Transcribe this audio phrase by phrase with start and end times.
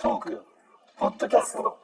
[0.00, 0.42] トーク
[0.96, 1.76] ポッドキャスト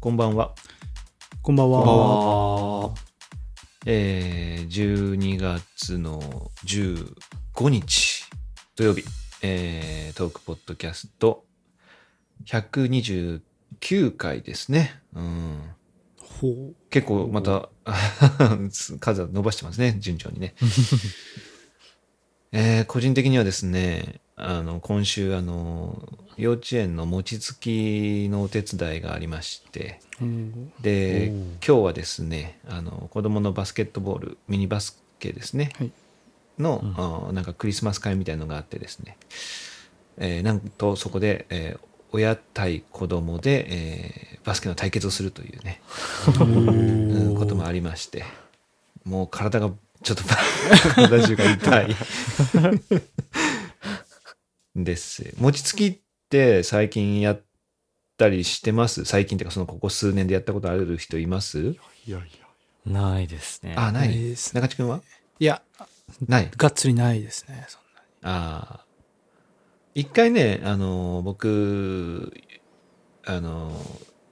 [0.00, 0.52] こんばんは。
[1.40, 1.78] こんばんは。
[1.78, 1.98] こんばん
[2.88, 2.94] は。
[3.86, 8.24] えー、12月の15日
[8.74, 9.04] 土曜日、
[9.42, 11.44] えー、トークポッドキャスト
[12.46, 13.40] 129
[14.16, 15.00] 回ですね。
[15.14, 15.60] うん。
[16.18, 16.74] ほう。
[16.90, 17.68] 結構また
[18.98, 20.56] 数は伸ばしてますね、順調にね。
[22.52, 26.02] えー個人的にはですね、あの、今週、あの、
[26.36, 30.72] 幼稚園の餅つきのお手伝いがありまして、うん。
[30.80, 35.92] で今日はですねあの子供のバスケットボールミニバスケですね、はい。
[36.58, 36.82] の、
[37.28, 39.18] あなんかクリスマス会みたいのがあってですね、
[40.16, 41.80] えーなんとそこで、えー
[42.12, 45.80] 親対子供で、えーバスケの対決をするというね、
[46.40, 48.24] うんこともありまして。
[49.04, 49.70] もう体が
[50.02, 50.22] ちょっと
[50.94, 51.96] 体中が痛い
[54.76, 55.98] です餅つきっ
[56.28, 57.42] て最近やっ
[58.16, 59.04] たりしてます？
[59.04, 61.58] 最近っていうかそのここ数年でやったことある人います？
[61.60, 62.20] いやいや。
[62.86, 63.74] ないですね。
[63.76, 65.02] あ、なないいですね中地君は？
[65.38, 65.62] いや、
[66.26, 67.66] ないがっつりないですね。
[67.68, 67.80] そん
[68.22, 68.84] ああ。
[69.94, 72.32] 一回ね、あの、僕、
[73.24, 73.72] あの、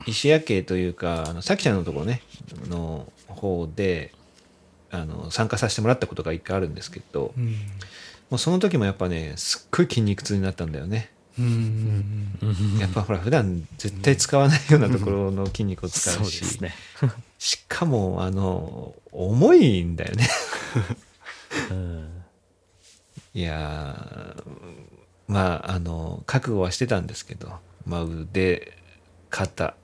[0.07, 2.23] 石屋家というか、あの、さきちゃんのところね、
[2.69, 4.13] の方で、
[4.91, 7.57] あの、参加させてもらったことが一回あるんですけど、なに
[8.31, 11.11] もうその時もやっぱね、すっごい筋肉痛になったんだよね。
[11.39, 12.39] うん。
[12.43, 12.79] うん。
[12.79, 16.75] やっぱほら、普段絶対使わないようなところの筋肉を使そううし、ですね。
[17.39, 20.29] しかも、あの、重いんだよね。
[21.71, 22.09] うん
[23.35, 24.43] いやー
[25.29, 27.53] まああの覚悟はしてたんですけど、
[27.87, 28.77] まあ、腕
[29.31, 29.75] 肩が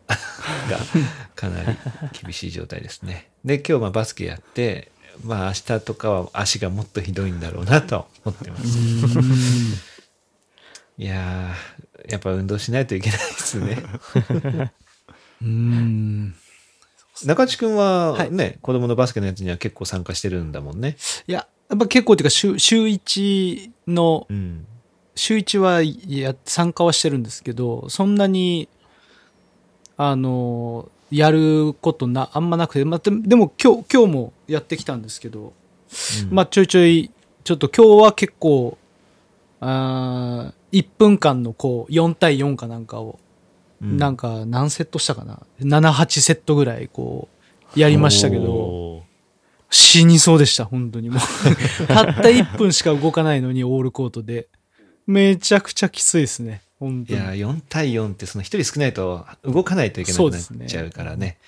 [1.37, 1.79] かなり
[2.21, 4.91] 厳しい状態ですねで今日まあバスケやって
[5.23, 8.65] まあ明日とかは足がもっとひどいんだろうなとは思ってます。
[10.97, 13.83] いやーやっぱ運動しないといけないですね。
[15.42, 16.35] うん。
[17.25, 18.30] 中地君ははい。
[18.33, 20.97] ね、子供のバスケのやつには結構参加してるんだもんね。
[21.27, 24.67] いや、やっぱ結構っていうか、週、週一の、うん。
[25.14, 28.69] 週一はいや、参加はしてるんですけど、そんなに、
[29.96, 35.52] あの、やることな、あんまなくて、まあ、ででも今日、今日もやってきたんですけど、
[36.30, 37.11] まあちょいちょい、
[37.45, 38.77] ちょっと今日は結構、
[39.61, 43.20] あー1分間のこう、4対4かなんかを、
[43.80, 47.29] うんなんか何セットしたかな ?7、8セットぐらいこ
[47.77, 49.05] う、やりましたけど、
[49.70, 51.20] 死にそうでした、本当にもう。
[51.86, 54.48] たった1分しか動かないのに、オールコートで。
[55.07, 57.20] めちゃくちゃきついですね、本当に。
[57.20, 61.39] いや、4対4ってその1人少ないと動かないといけなくなっちゃうからね。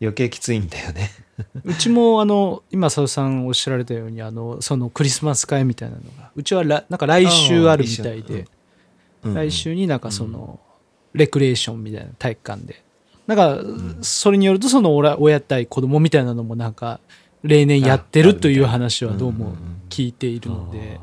[0.00, 1.10] 余計きついんだよね。
[1.64, 8.46] うちも、あの、今、佐藤さんおっしゃられたように、あの、そのクリスマス会みたいなのが、うちはらなんか来週あるみたいで、うん
[9.34, 10.60] 来週になんかその、
[11.12, 12.84] レクレーションみたいな体育館で。
[13.26, 13.60] なんか、
[14.02, 17.00] それによると、その親親対子供みたいなのもなんか、
[17.42, 19.56] 例年やってるという話はどうも
[19.88, 21.00] 聞いているので、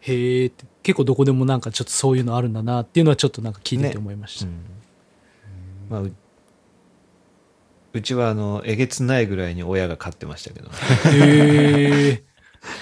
[0.00, 4.46] へえって、結構どこでもなんかちょっとそういうのあるんだなっていうのはちょっとなんか聞いてて思いました。
[4.46, 4.52] うん。
[5.90, 6.12] まあ、う
[7.92, 10.70] うちはあのえげつないぐらいに親が飼ってましたけど、
[11.10, 12.22] へえ。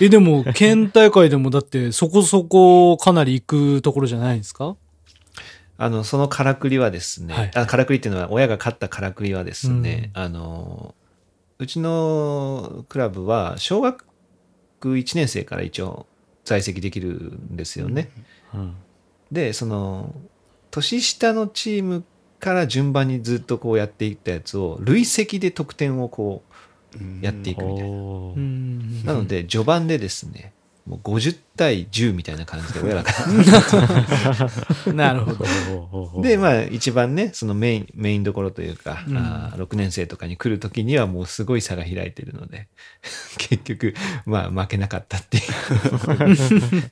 [0.03, 3.44] え、でも、県大会でもだってそこそこかなり行
[3.78, 4.76] くところじゃないんですか？
[5.78, 7.50] あのそのからくりはですね、はい。
[7.54, 10.94] あからくりっていうのは親が飼ったからくりはですね、あの
[11.59, 14.04] うちのクラブは小学
[14.82, 16.06] 1年生から一応
[16.44, 18.10] 在籍できるんですよね。
[18.55, 18.75] うん
[19.32, 20.15] でその
[20.71, 22.05] 年下のチーム
[22.38, 26.43] から順番にずっとこうやっていったやつを累積で得点をこ
[26.94, 27.97] うやっていくみたいな。
[27.97, 28.00] う
[28.38, 29.05] ん。
[29.05, 30.53] なので序盤でですね
[30.86, 33.04] もう50対10みたいな感じで親が
[34.92, 35.32] なるほ
[36.14, 36.22] ど。
[36.22, 39.16] でまあ一番ねそのメインメインどころというか、うん。
[39.16, 42.68] あー6年生とかに来る時にはもうすごい差が開いてるので
[43.38, 43.94] 結局
[44.26, 45.44] まあ負けなかったっていう。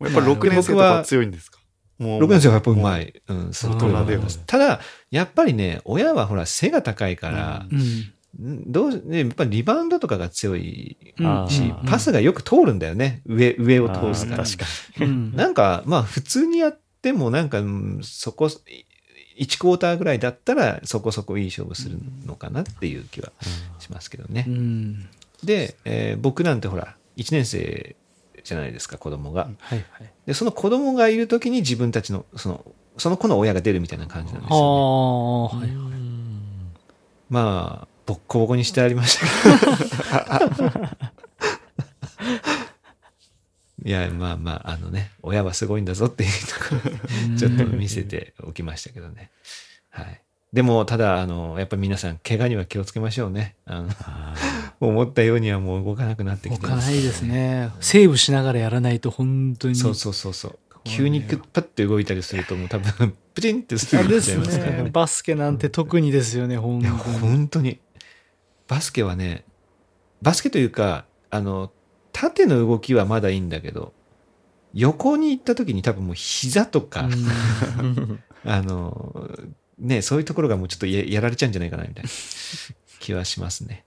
[0.00, 1.60] やっぱ6年生とかは強いんですか？
[1.98, 8.12] もう6年生はやっぱうまい、うん、その通りだと思いますうんただやっぱりね親はほら背が高いから、うん。
[8.38, 13.22] んどうね、やっぱりリバウンドとかが強いうんし、うんパスがよく通るんだよね。
[13.26, 14.44] 上、上を通すから。
[14.44, 14.66] 確か
[15.00, 23.32] うんなんか、まあ普通にやってもなんか、うんそこ、1クォーターぐらいだったらそこそこいい勝負するのかなっていう気は
[23.78, 24.44] しますけどね。
[24.46, 25.08] うん。
[25.42, 27.96] で、えー僕なんてほら、1年生
[28.44, 29.48] じゃないですか、子供が。
[29.58, 30.12] はいはい。
[30.26, 32.64] で、その子供がいる時に自分たちの、その、
[32.98, 34.66] その子の親が出るみたいな感じなんですあよ、ね。
[34.66, 35.68] あ、はい。
[35.68, 36.40] うん
[37.30, 40.40] まあ、ボッコボコにしてありました。
[43.84, 46.90] いや、まあまあ、あのね、親はすごいんだぞっていうとこ
[47.30, 49.30] ろちょっと見せておきましたけどね。
[49.90, 50.20] はい。
[50.52, 53.54] でも、ただ、あの、やっぱり皆さん、怪我には気をつけましょうね。
[53.64, 54.34] あのあ
[54.80, 57.22] 思ったようにはもう動かなくなってき置てかないです。
[57.22, 57.70] ね。
[57.80, 59.76] セーブしながらやらないと本当に。
[59.76, 60.58] そうそうそうそう。
[60.82, 64.90] 急にパッて動いたりすると、もう多分、プチンってすぐいっちいますからねね。。
[64.90, 67.18] バスケなんて特にですよね、本いや、当に。
[67.18, 67.78] 本当に。
[68.70, 69.44] バスケはね、
[70.22, 71.72] バスケというか、あの、
[72.12, 73.92] 縦の動きはまだいいんだけど、
[74.74, 77.08] 横に行った時に多分もう膝とか、
[78.46, 79.28] あの、
[79.76, 82.10] ね、そういうところがもうちょっとややられちゃうんじゃないかな、みたいな
[83.00, 83.84] 気はしますね。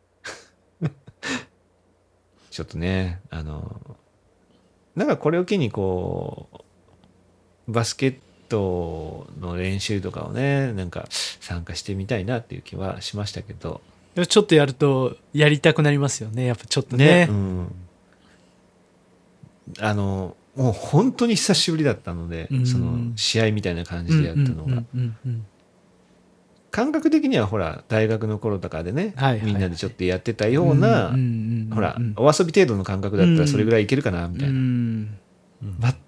[2.52, 3.98] ちょっとね、あの、
[4.98, 6.50] なんかこれを機にこ
[7.68, 8.18] う、バスケッ
[8.50, 13.80] トの練習とかをね、なんか参加してみたいなっていう気はしましたけど、
[14.16, 16.46] でもちょっとやるとやりたくなりますよね。
[16.46, 17.28] やっぱちょっとね。
[17.30, 17.72] うん。
[19.80, 24.84] あの、もう本当に久しぶりだったので、うんその試合みたいな感じでやったのが、
[26.70, 34.54] 感覚的にはほら、大学の頃とかでね、はいはいはいみんなでちょっとやってたような、んんんほらうん、お遊び程度の感覚だったらそれぐらいいけるかな、みたいな。
[34.54, 35.18] うん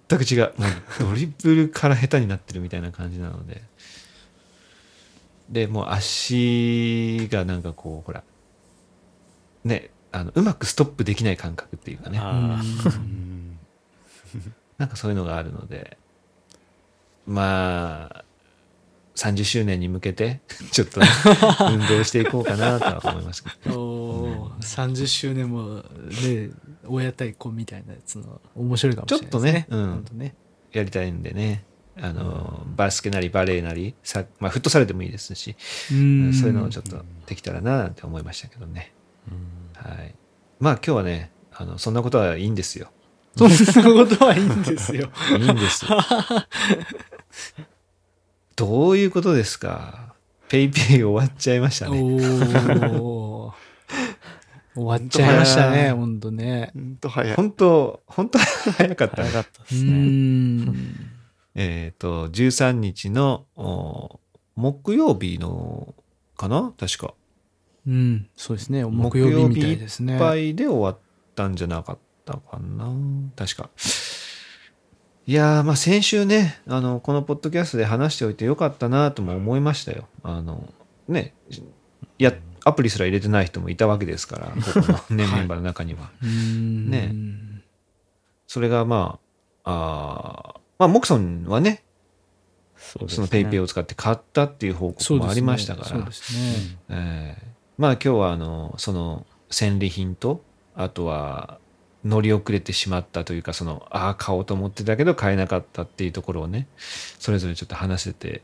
[0.09, 0.53] 全く違う
[0.99, 3.61] ドリブルから下手になってるみたいな感じなので。
[5.49, 8.23] で、もう足がなんかこう、ほら、
[9.63, 12.19] ね、あの、うまくストップできない感覚っていうかね。
[14.77, 15.97] なんかそういうのがあるので、
[17.25, 18.25] まあ、
[19.15, 21.07] 30周年に向けて、ちょっとね、
[21.71, 23.81] 運動していこうかなとは思いますけど。
[23.81, 25.83] おー30周年も
[26.23, 26.49] ね
[26.87, 29.51] 親対子みたいなやつの面白いかもしれないですね。
[29.51, 30.19] ちょっとねうん。
[30.19, 30.35] ね。
[30.71, 31.63] やりたいんでね、
[32.01, 35.55] あの、バスケなりバレーなり、さまあ、フットサルでもいいですし、
[35.91, 38.93] うんそういうのをちょっとできたらななんて思いましたけどね。
[39.75, 40.15] はい。
[40.59, 42.91] まあ今日はね、あの、そんなことはいいんですよ。
[43.37, 45.85] そんなことはいいんですよいいんです。
[48.55, 50.15] どういうことですか？
[50.47, 51.99] ペイペイ終わっちゃいましたね。
[54.73, 57.35] 終わっちゃいましたねほんとねほんと早い。
[57.35, 60.73] 本当本当早かったね早かったでうすね。
[61.59, 64.19] んえっ、と、13日のお
[64.55, 65.93] 木曜日の
[66.37, 66.73] かな？
[66.77, 67.13] 確か。
[67.87, 70.97] うんそうですね木曜日みたいですねいっぱいで終わっ
[71.35, 72.91] たんじゃなかったかな？
[73.35, 73.69] 確か。
[75.27, 80.07] いやー、まあ先週ね、あの、このポッドキャストで話しておいてよかったなとも思いましたよ。
[80.21, 80.71] あの、
[81.07, 81.33] ね、
[82.19, 84.79] や、アプリすら入れてない人もいたわけですから、ここ
[85.09, 86.11] の、ね、 メンバーの中には。
[86.21, 87.13] うんね
[88.47, 89.17] それがま
[89.63, 91.83] あ、あーまあ、モクソンはね、
[92.77, 93.05] そね。
[93.07, 96.07] そのペイペイを使って買ったっていう報告もありましたから、
[96.89, 97.41] ええ。
[97.77, 100.43] まあ今日はあの、その戦利品と、
[100.75, 101.59] あとは
[102.03, 108.43] 乗り遅れてしまったというか、その、ああ、買おうと思ってたけど買えなかったっていうところをね、それぞれちょっと話せて、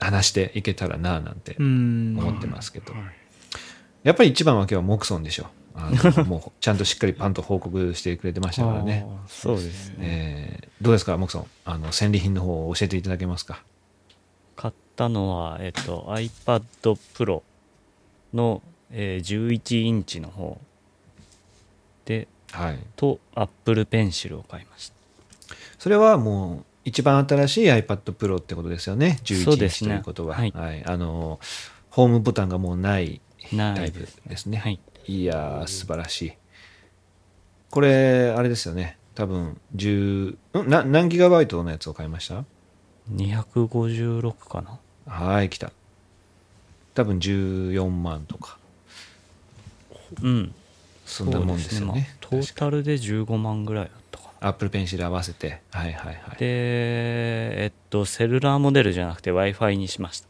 [0.00, 2.16] 話していけたらな、なんてうん。
[2.18, 2.92] 思ってますけど。
[4.02, 5.46] やっぱり一番は今日はモクソンでしょ。
[5.78, 9.06] あのもうちゃんとしっかりパンと報告してくれてましたからね。
[9.28, 9.96] そうですね。
[10.00, 11.46] えーどうですか、モクソン？
[11.64, 13.62] あの、戦利品の方を教えていただけますか？
[14.56, 16.62] 買ったのは、えっと、iPad
[17.14, 17.42] Pro
[18.34, 20.58] の、えー11インチの方
[22.04, 22.78] で、はい。
[22.94, 24.94] と Apple Pencil を買いました。
[25.78, 30.34] それはもう一番新しい iPad Pro ってことですよね？11インチそうですねということは。
[30.36, 30.52] はい
[30.86, 31.40] あの、
[31.90, 33.20] ホームボタンがもうない
[33.52, 34.58] ないタイプですね。
[34.58, 34.78] はい。
[35.08, 36.32] いやー、素晴らしい。
[37.70, 38.98] これ、あれですよね。
[39.14, 40.68] 多分、10、ん？
[40.68, 42.44] な何ギガバイトのやつを買いました
[43.12, 45.72] ？256かなはい、来た。
[46.94, 48.58] 多分14万とか。
[50.22, 50.54] うん。
[51.04, 52.16] そんなもんですよまあね。
[52.20, 54.48] トータルで15万ぐらいだったかな。
[54.48, 55.62] Apple Pencil 合わせて。
[55.70, 56.36] はいはいはい。
[56.38, 60.28] で、えっと、セルラーモデルじゃなくて Wi-Fi にしました。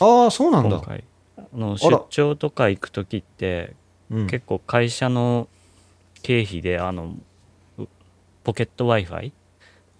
[0.00, 0.76] ああ、そうなんだ。
[0.76, 1.04] 今回。
[1.36, 3.74] あの出張とか行く時って、
[4.10, 5.48] うん、結構会社の
[6.22, 7.14] 経費であの
[7.78, 7.86] う
[8.44, 9.32] ポケット Wi-Fi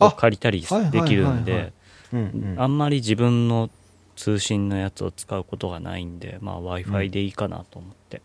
[0.01, 1.73] をあ借りたりできるんで
[2.13, 2.23] うんう
[2.55, 3.71] んあんまり自分の
[4.19, 8.21] 通信のやつを使うことがないんで、まあ、w i f i でいいかなと思って、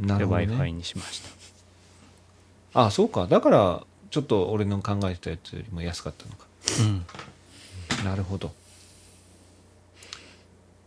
[0.00, 0.78] でなるほど、w i f i ね。
[0.78, 1.20] にしまし
[2.72, 3.26] たあそうか。
[3.26, 6.46] だから、ちょっと俺の考えてたやつよりも安かったのか。
[6.80, 7.06] うん
[8.04, 8.52] なるほど。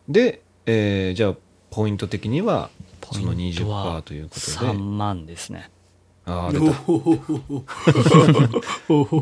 [0.09, 1.35] で、えーじゃあ、
[1.69, 2.69] ポイント的には、
[3.13, 4.77] そのポイントは20%ということ3で。
[4.77, 5.69] 万ですね
[6.25, 6.65] ああ、出た。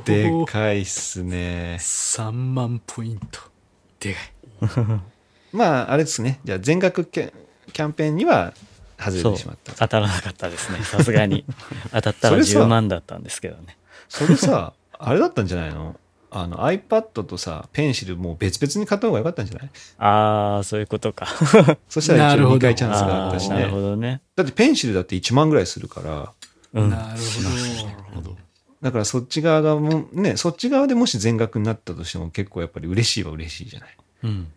[0.06, 1.77] でかいっすね。
[1.80, 3.39] 3万ポイント
[4.00, 4.34] でかい
[5.56, 6.39] まあ、あれですね。
[6.44, 7.32] じゃあ、全額キャ
[7.72, 8.54] キャンペーンには
[9.00, 9.74] 外れてしまった。
[9.74, 11.46] 当たらなかったですねさすがに
[11.92, 13.77] 当たったらそれさ10万だったんですけどね
[14.10, 16.00] それさ、あれだったんじゃないの？
[16.38, 19.70] あの iPad とさ、ペンシルもう別々に買った方が良かったんじゃない？
[20.00, 21.27] ああ、そういうことか。
[21.88, 23.72] そしたら一応なるほど2回チャンスがあったしねなる。
[23.72, 24.22] ほどね。
[24.36, 26.34] だってペンシルだって1万ぐらいするから、
[26.74, 26.89] うん。
[26.89, 27.20] なる
[28.13, 28.36] ほど。
[28.82, 33.96] だからそっち側がもうね、そっち側でもし全額になったとしても結構やっぱり嬉しいは嬉しいじゃない？
[34.24, 34.48] うん。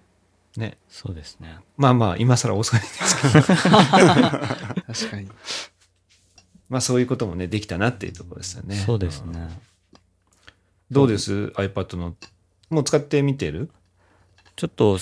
[0.57, 0.79] ね。
[0.89, 1.59] そうですね。
[1.77, 5.29] まあまあ、今更遅いですけど、 確かに。
[6.69, 8.75] まあそういうこともね、できたなっていうところですよね。
[8.77, 9.49] そうですね。
[10.91, 12.15] どうです ?iPad の。
[12.71, 13.71] もう使ってみてる？
[14.57, 14.99] ちょっと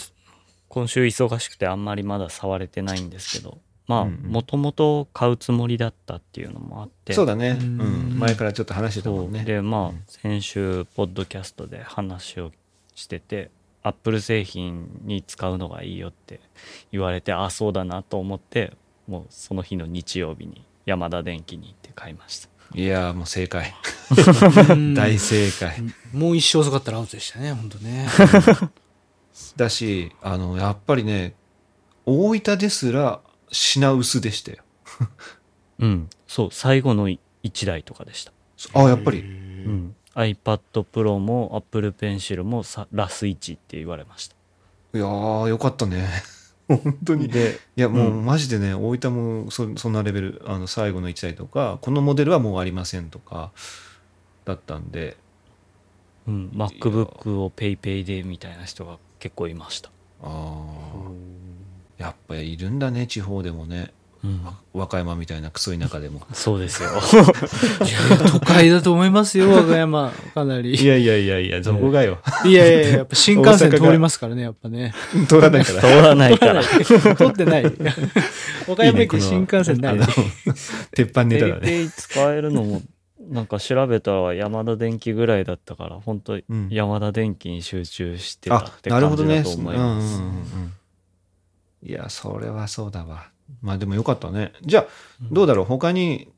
[0.68, 7.56] 今週忙しくてあんまりまだ触れてないんですけどまあもともと買うつもりだったっていうのもあってそうだね。
[7.58, 8.18] ううんん。
[8.18, 9.44] 前からちょっと話してたもんね。
[9.44, 12.52] でまあ先週ポッドキャストで話を
[12.94, 13.50] してて
[13.82, 16.40] アップル製品に使うのがいいよって
[16.92, 18.72] 言われてあそうだなと思って
[19.06, 23.74] もうその日の日曜日に山田電機に行って買いましたいやーもう正解。
[24.70, 25.82] うん大正解。
[26.12, 28.08] もう一生遅かったらアウトでしたね、本当ね。
[29.56, 31.34] だし、あの、やっぱりね、
[32.04, 33.20] 大分ですら
[33.50, 34.58] 品薄でしたよ。
[35.78, 37.20] うんそう最後の1
[37.66, 38.32] 台とかでした
[38.72, 39.20] あ、やっぱり。
[39.20, 44.34] うん iPad Pro も Apple Pencil もさラス1って言われました
[44.94, 46.08] いやー、よかったね。
[46.68, 47.28] 本当に。
[47.28, 53.52] でいや、もううんマジでね、大分もそそんなレベル、あの、最後の1台とか、このモデルはもうありませんとか、
[54.44, 55.16] だったんで、
[56.26, 59.90] うん、MacBook を PayPay でみたいな人が結構いました。
[60.22, 63.92] あーやっぱりいるんだね、地方でもね。
[64.26, 66.26] うん、和歌山みたいなクソ田舎でも。
[66.32, 66.90] そうですよ。
[68.32, 70.12] 都会だと思いますよ、和歌山。
[70.34, 70.74] かなり。
[70.74, 72.18] いやいやいやいや、どこがよ。
[72.44, 74.94] いやいやいや、やっぱ新幹線通りますからね、やっぱね。
[75.28, 75.80] 通らないから。
[75.80, 76.62] 通らないから。
[76.64, 77.64] 通ってない。
[78.66, 80.06] 和歌山駅新幹線ないあの。
[80.92, 81.88] 鉄板ネタだね。
[81.96, 82.82] 使えるのも、
[83.30, 89.36] なんか調べたら山田電機ぐらいだったから、本当うん山田電機に集中してたあっ、てなるほどね。
[89.36, 90.16] 感じだと思います。
[90.16, 90.72] うんうんうんうん
[91.82, 93.30] いや、それはそうだわ。
[93.62, 94.52] まあでもよかったね。
[94.62, 94.86] じゃあ、
[95.30, 95.64] どうだろう？
[95.66, 96.28] 他に、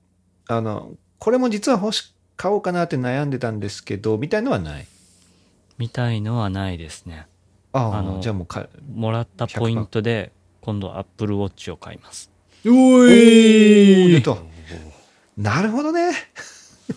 [0.46, 4.86] あの、これも実は欲し、買おうかなって悩んでたんですけど、みたいのはない？
[5.78, 7.26] みたいのはないですね。
[7.72, 12.30] ああ、あのじゃあもうか、もらったポイントで、今度 Apple Watch を買います。
[12.66, 14.36] おいた。
[15.36, 16.10] なるほどね。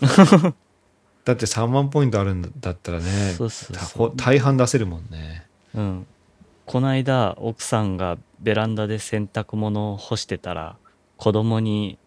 [1.24, 5.46] だって3万ポイントあるんだったらね、そうそうたそうほ大半出せるもんね。
[5.74, 6.06] うん。
[6.66, 10.76] こないだ奥さんがベランダで洗濯物を干してたら
[11.16, 11.98] 子供に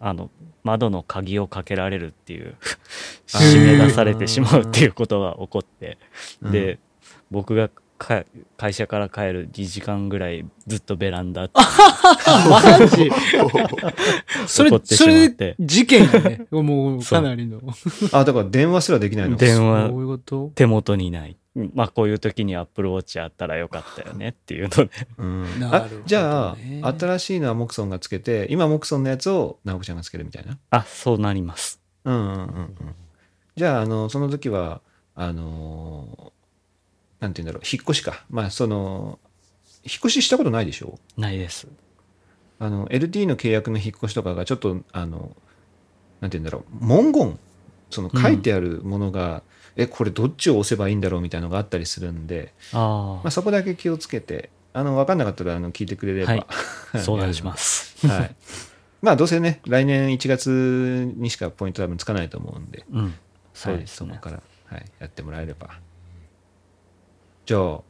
[0.00, 0.30] あの
[0.64, 2.56] 窓の鍵をかけられるっていう
[3.26, 5.98] 締め出されてしまうっていうことが起こって。
[6.42, 6.52] うん。
[6.52, 6.78] で
[7.30, 8.24] 僕がか
[8.56, 13.10] 会社から帰る2時間ぐらいずっとベランダマジ
[14.46, 16.46] それそれて、事件やね。
[16.50, 17.60] もう、かなりの。
[18.12, 19.36] あ、だから電話すらできないの。
[19.36, 20.52] 電話そういうこと？
[20.54, 21.36] 手元にない。
[21.74, 26.56] まあこういう時にアップルウォッチあったらよかったよねっていうのでうんあなるほどねじゃあ、
[26.96, 30.56] 新しいのはモクソンがつけて、今モクソンのやつを直子ちゃんがつけるみたいな？
[30.70, 32.74] あそうなりますうんうんうんうん。
[33.56, 34.82] じゃあ、あの、その時は、
[35.16, 36.37] あのー
[37.20, 38.24] なんて言うんだろう、引っ越しか。
[38.30, 39.18] まあ、その、
[39.84, 40.98] 引っ越ししたことないでしょ？
[41.16, 41.68] ないです。
[42.58, 45.36] あの、LT の契約の引っ越しとかがちょっと、あの、
[46.20, 47.38] なんて言うんだろう、文言、
[47.90, 49.42] その書いてあるものが、
[49.76, 56.32] え、これどっちを押せばいいんだろうみたいなのがあったりするんで、あまあ、そこだけ気をつけて、あの、わかんなかったら、あの、聞いてくれれば。
[56.32, 56.46] はい。
[56.92, 57.96] あ相談します。
[57.98, 58.06] す。
[58.06, 58.34] はい。
[59.00, 63.14] まあ、どうせね、来年1月にしかポイント多分つかないと思うんで、うん。
[63.54, 65.78] そうはい、ですね、そこから、はい、やってもらえれば。
[67.48, 67.80] じゃあ、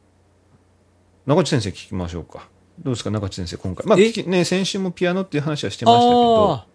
[1.25, 2.47] 中地先生聞きましょうか。
[2.81, 3.85] どうですか、中地先生、今回。
[3.85, 6.65] まあ、ね、先週もピアノっていう話はしてましたけど、あ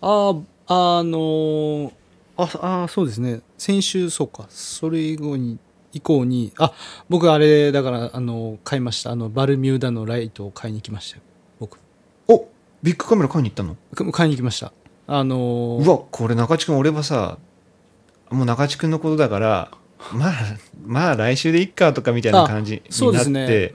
[0.00, 0.30] あ、
[0.66, 1.92] ああのー
[2.38, 3.42] あ、あーそうですね。
[3.58, 4.46] 先週、そうか。
[4.48, 5.58] それ以後に、
[5.92, 6.72] 以降に、あ、
[7.10, 9.10] 僕あれ、だから、あの、買いました。
[9.10, 11.22] あの、バルミューダのライトを買いに来ましたよ。
[11.60, 11.78] 僕。
[12.26, 12.48] お
[12.82, 13.76] ビッグカメラ買いに行ったの？
[13.94, 14.72] か買いに来ました。
[15.08, 17.36] あのーうわ、これ中地君、俺はさ、
[18.30, 19.70] もう中地君のことだから、
[20.12, 20.32] まあ、
[20.84, 23.74] まあ来週でいっかとかみたいな感じになって、ですね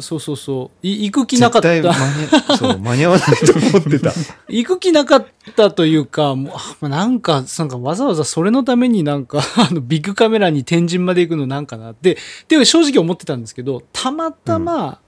[0.00, 0.86] そうそうそう。
[0.86, 1.68] い行く気なかった。
[1.68, 4.12] 絶対間にそう間に合わないと思ってた。
[4.48, 15.00] 行く気なかったというか、もうなんか、なんかわざわざそれのためになんか、 あの、ビッグカメラに天神まで行くのなんかなって、って正直思ってたんですけど、たまたま、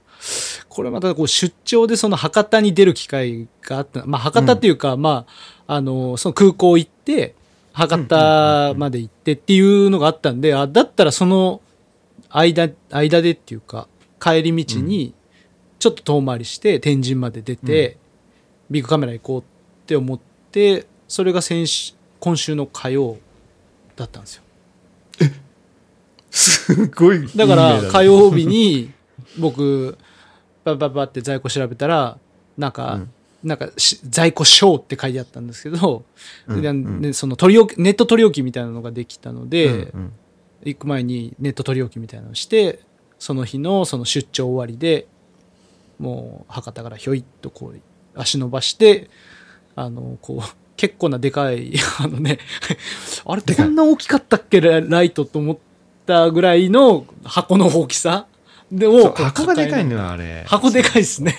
[0.69, 4.03] これまたこう出張でその博多に出る機会があった。
[4.05, 5.25] まあ博多っていうか、ま
[5.67, 7.35] あ、あの、その空港行って、
[7.73, 11.61] 博多まで行ってっていうのがあったんで、あ、だったらその
[12.29, 13.87] 間、間でっていうか、
[14.21, 15.13] 帰り道に、
[15.79, 17.97] ちょっと遠回りして天神まで出て、
[18.69, 19.43] ビッグカメラ行こうっ
[19.85, 20.19] て思っ
[20.51, 23.17] て、それが先週、今週の火曜
[23.95, 24.43] だったんですよ。
[26.29, 27.27] すごい。
[27.35, 28.91] だから火曜日に
[29.39, 29.97] 僕、
[30.63, 32.17] バババって在庫調べたら、
[32.57, 33.13] なんか、うん
[33.43, 36.05] なんかし在庫小って書いてあったんですけど、
[36.47, 37.01] でうんうん。
[37.01, 39.73] でその取り置きネット取り置きみたいなのができたので、うん。
[39.73, 40.13] うん
[40.65, 42.79] 行く前にネット取り置きみたいなのをして
[43.19, 45.07] その日のその出張終わりで
[45.99, 47.81] もう博多からひょいっとこう
[48.15, 49.09] 足伸ばして
[49.75, 52.39] あのこう結構なでかいあのね
[53.25, 54.61] あれこんな大きかったっけ？
[54.61, 55.57] ラライトと思っ
[56.05, 58.27] たぐらいの箱の大きさ
[58.73, 60.43] でそうを箱がでかいののよ、あれ。
[60.47, 61.35] 箱でかいですね。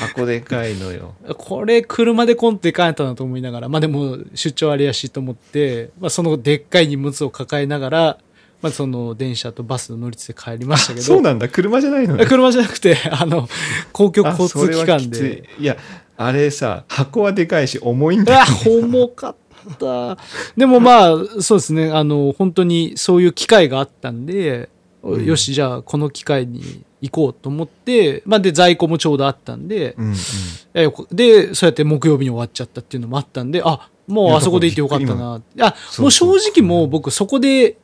[0.00, 1.14] 箱でかいのよ。
[1.36, 8.18] これ車でコンって帰ったなと思いながらまあでも出張ありやしと思って、まあ、そのでっかい荷物を抱えながら、
[8.60, 11.06] まあ、その電車とバスの乗り継いで帰りましたけど。
[11.06, 12.26] そうなんだ、車じゃないのね。
[12.26, 13.48] 車じゃなくてあの
[13.92, 15.44] 公共あ交通機関で。
[15.58, 15.76] いいや、
[16.16, 19.36] あれさ、箱はでかいし、重いんだ重かっ
[19.78, 20.18] た。
[20.56, 21.92] でもまあそうですね。
[21.92, 24.68] あの本当にそういう機会があったんで、
[25.02, 31.16] うんよしじゃあこの機会に行こうと思って、まあ、で在庫もちょうどあったんで、うんうん。
[31.16, 35.40] で、そうやって木曜日に終わっちゃったっていうのもあったんで、あ、もうあそこで行ってよかったな。
[35.56, 37.76] いや、そうもう正直もう僕そこで、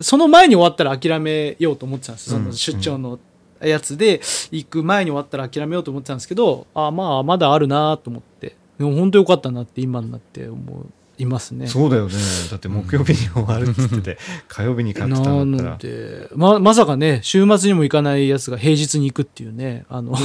[0.00, 2.30] その前に終わったら諦めようと思ってたんです。
[2.30, 3.18] その出張の
[3.62, 4.20] やつで、
[4.50, 8.56] 行く前に終わったら諦めようと思ってたんですけど、あ、まあ、まだあるなと思って。
[8.78, 10.86] でも本当よかったなって今になって思
[11.18, 11.66] いますね。
[11.66, 12.14] そうだよね。
[12.50, 14.18] だって木曜日に終わるっつってて、
[14.48, 15.70] 火曜日に買ってたなんだったら。
[15.72, 20.16] ので、ま、まさかね、週末にも行かないやつが平日に行くっていうね、あの、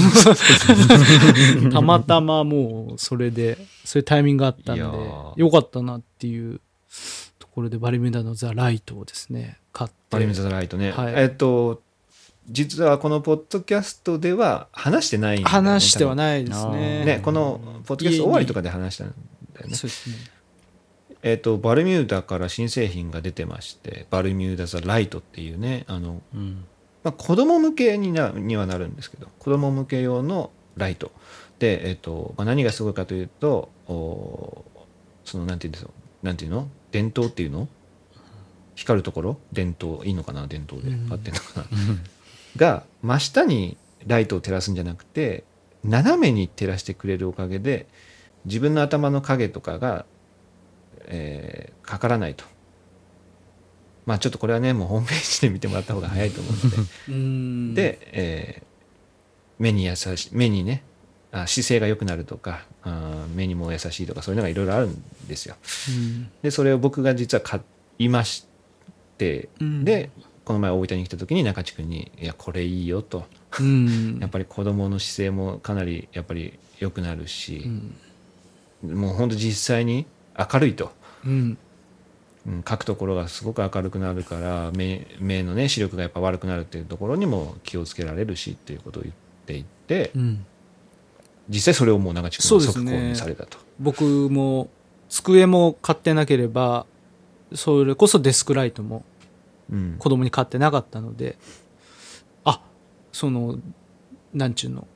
[1.72, 6.60] たまたまもうそれで、そういうタイミングがあったんでよかったなっていう
[7.40, 9.96] ところでバリミューダのザ・ライトをですね、買って。
[10.10, 10.92] バリムザライトね。
[10.92, 11.82] はいえっと、
[12.50, 15.44] 実はこのポッドキャストでは話してないね。
[15.46, 16.72] 話しては多ないですね。
[16.72, 19.14] 分ね、このポッドキャスト終わりとかで話したん
[19.54, 19.76] だよね。
[19.76, 20.16] そうですね。
[21.24, 26.66] えっと、バルミューダから新製品が出てまして、バルミューダザライトっていうね、あの、うん。
[27.02, 31.14] まあ、子供向けになにはなるんですけど子供向け用のライト。
[31.58, 34.66] で、えっとまあ、何がすごいかというとお
[35.24, 35.92] そのなんていうんですか
[36.24, 36.68] なんていうの？
[36.92, 37.70] 電灯っていうの？
[38.76, 39.38] 光るところ？
[39.54, 40.02] 電灯。
[40.04, 40.46] いいのかな？
[40.48, 40.90] 電灯で。
[40.90, 41.10] うん。
[41.10, 41.66] 合ってんのかな、
[42.58, 45.46] が真下にライトを照らすんじゃなくて
[45.86, 47.88] 斜めに照らしてくれるおかげで
[48.44, 50.06] 自分の頭の影とかが、
[51.10, 52.46] えーかからないと。
[54.06, 56.78] まあちょっとこれはねもうホームページで見てもらった方が早いと思うので
[57.10, 57.74] うん。
[57.76, 58.70] で、えー
[59.62, 60.84] 目に優しい目にね
[61.34, 65.56] あ姿勢が良くなるとかあー目にも優しいとかそういうのがいろいろあるんですよ
[65.90, 67.60] うん、でそれを僕が実は買
[67.98, 68.48] いまし
[69.18, 70.10] て、うんで
[70.46, 73.28] この前大分に来た時に中地君に「いやこれいいよ」と
[73.60, 74.18] うん。
[74.22, 77.94] やっぱり子供の姿勢もかなりやっぱり良くなるうし、ん。
[78.84, 80.06] もう本当実際に
[80.38, 80.94] 明るいと、
[81.26, 81.58] うん。
[82.48, 90.46] うん、書くところがすごく明るくなるから目目のね視力がやっぱ悪くなるっていうところにも気をつけられるしっていうことを言っていて、うん。
[91.50, 93.58] 実際それをもう長地君は即購ですね入されたと。
[93.80, 94.70] 僕も
[95.10, 96.86] 机も買ってなければ
[97.54, 99.04] それこそデスクライトも
[99.72, 101.38] うん子供に買ってなかったので
[102.46, 102.62] あ
[103.12, 103.58] その
[104.34, 104.88] なんちゅうの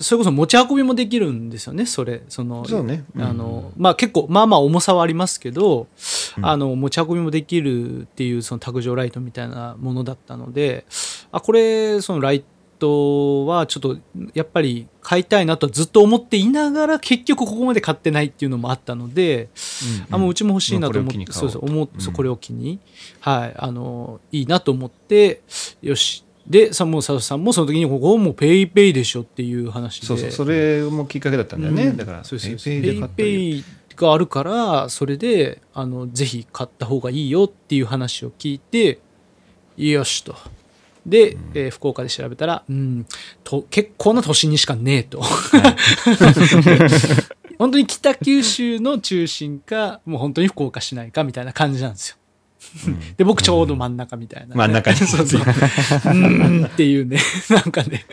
[0.00, 1.84] それこそ持ち運びもできるんですよね。
[1.84, 3.04] それそのそうね。
[3.14, 3.22] うん。
[3.22, 5.88] あのまあ結構まあまあ重さはありますけど、
[6.38, 6.46] うん。
[6.46, 10.86] あの持ち運びもできるっていうその卓上ライトみたいなものだったので
[11.32, 12.44] あこれそのライ
[12.78, 13.98] トはちょっと
[14.34, 19.50] やっぱり買いたいなとずっと思っていながら結局ここまで買ってないっていうのもあったので、
[20.10, 22.80] あもううちも欲しいなと思って、そうそううこれを機に、
[23.20, 25.42] はいあのいいなと思って
[25.82, 30.06] よしでさもう佐藤さんもその時にここもうペイペイでしょっていう話で。
[30.06, 31.96] そうそうそれもきっかけだったんだよね、うん。
[31.96, 38.98] だからそうですペイペイがあるからそれであのぜひ買った方がいいよっていう話を聞いて
[39.76, 40.34] よしと。
[41.06, 43.06] で、えー福岡で調べたら、うん、
[43.44, 45.22] と結構な都心にしかねえと、
[47.58, 52.16] 本当に北九州の中心かもう本当に福岡市内かみたいな感じなんですよ
[53.16, 54.96] で僕ちょうど真ん中みたいな、真ん中に。
[54.96, 55.40] そうそう。
[55.42, 57.18] うーんっていうね。
[57.50, 58.04] なんかね。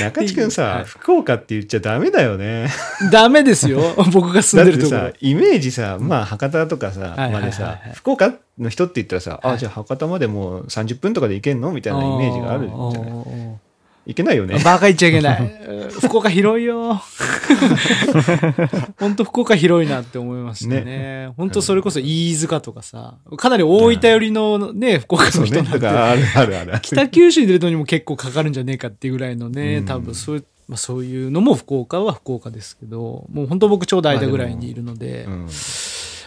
[0.00, 0.84] 中地君さ、はい。
[0.84, 2.68] 福岡って言っちゃダメだよね。
[3.10, 3.94] ダメですよ。
[4.12, 5.00] 僕が住んでるところ。
[5.08, 9.54] さイメージさまあ博多とかさ、までさ福岡の人って言ったらさ、はい。
[9.54, 13.10] あじゃあ博多までもう30分とかで行けんのみたいなイメージがあるじゃない。
[13.10, 13.58] な
[14.06, 14.58] いいけないよね。
[14.64, 15.60] バカ言っちゃいけない。
[16.00, 17.02] 福岡広いよ。
[19.00, 20.80] 本当福岡広いなって思いましたね。
[20.82, 21.32] ね。
[21.36, 26.80] 本当それこそ飯塚とかさ、かなり大分寄りのね、福岡の人なんて、だからあるあるある。
[26.82, 29.84] 北九州に出るのにも結構かかるんじゃねえかっていうぐらいのね、うん。
[29.84, 35.48] 多分そういう、まあ、そういうのも福岡は福岡ですけど、もう本当僕ちょうど間ぐらいにいるので、うん。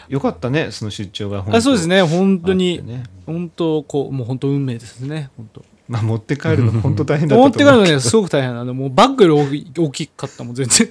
[0.09, 2.01] よかったねその出張が本あそうですね。
[2.01, 3.03] 本当にね。
[3.25, 5.29] 本当こうもう本当運命ですね。
[5.37, 8.53] 本当まあ持って帰るの 本当大変だった持って帰るのねすごく大変。
[8.53, 10.89] なんでもうバッグより大き大きかったもん全然。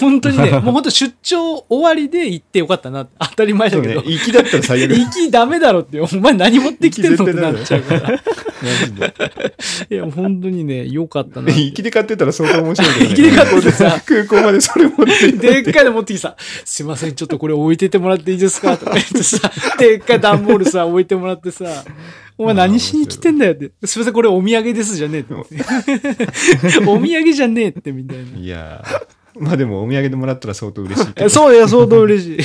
[0.00, 3.06] 本当にね もう本当出張終わりで行ってよかったな。
[3.18, 8.20] 当たり前だけど、行きだったら最悪行きダメだろってお前何持ってきてんのってなっちゃうから。
[9.90, 11.48] いや本当にねよかったな。
[11.52, 13.10] 行きで買ってたら相当面白いけどね。
[13.10, 15.62] 行きで買ってさ空港までそれ持って行って。
[15.62, 21.84] でっかいの持ってきてさ、すいません、ちょっとこれ置いててもらっていいですかとか言ってさ、でっかい段ボールさ、置いてもらってさ、
[22.42, 23.70] お前何しに来てんだよって。
[23.86, 25.34] すいません、これお土産ですじゃねえって。
[26.86, 28.38] お土産じゃねえって、みたいな。
[28.38, 32.38] いやーまあでもお土産でもらったら相当嬉しい そういや、相当嬉しい。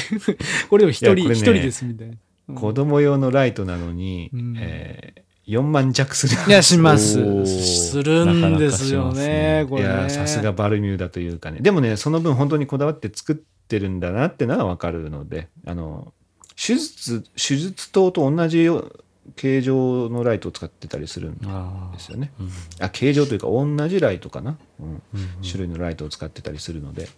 [0.69, 2.13] これでも一人、いやこれね一人です、みたいな。
[2.13, 2.19] うん
[2.55, 7.13] 子供用のライトなのに、うんえー、4万弱するいや、します。
[7.45, 9.89] するんですよなかなかね、ねこれね。
[9.89, 16.13] いやさすがバルミューダというかねでもねその分本当にこだわって作ってるんだなってのは分かるのであの
[16.55, 18.91] 手術手術刀と同じよ
[19.35, 22.31] 形状のライトを使ってたりするんであすよね。
[22.39, 22.49] うん。
[22.79, 24.87] あ形状というか同じライトかな、うん。
[24.89, 25.01] うん。
[25.43, 27.09] 種類のライトを使ってたりするので。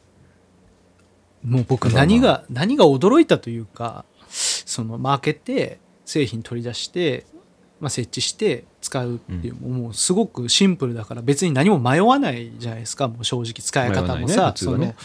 [1.44, 7.26] もう僕何が、何が驚いたというか、その、まあ開けて、製品取り出して、
[7.80, 14.54] まあ、設置して使うっていう、もうすごくシンプルだから別に何も迷わないじゃないですか、もう正直使い方もさ、ね。
[14.56, 14.84] そのうん。
[14.84, 14.96] うん。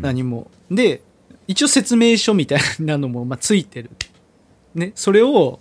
[0.00, 0.50] 何も。
[0.70, 1.02] で、
[1.48, 3.90] 一応説明書みたいなのも、まあ、ついてる。
[4.74, 5.58] ね、それを、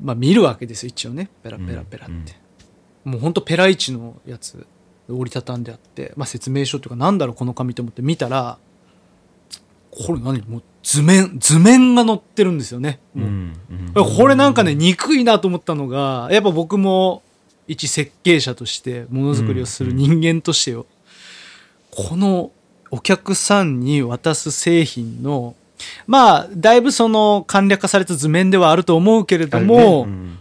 [0.00, 1.28] まあ見るわけですよ、一応ね。
[1.42, 2.34] ペラペラペラって。
[3.04, 4.66] もうほんとペライチのやつ、
[5.08, 8.58] 折りたたんであって、まあ説明書っていうか、なんだろう、この紙と思って見たら、
[9.90, 10.42] これ何？
[10.42, 13.00] もう図面、図面が載ってるんですよね。
[13.16, 13.52] うん
[13.94, 17.22] これなんかね、憎いなと思ったのが、やっぱ僕も
[17.66, 20.84] 一設計者として、ものづくりをする人間としてよ、
[21.90, 22.50] この
[22.90, 25.56] お客さんに渡す製品の、
[26.06, 29.84] まあ、だいぶその簡略化された図面ではあると思うけれども、ね。
[29.84, 30.38] うん。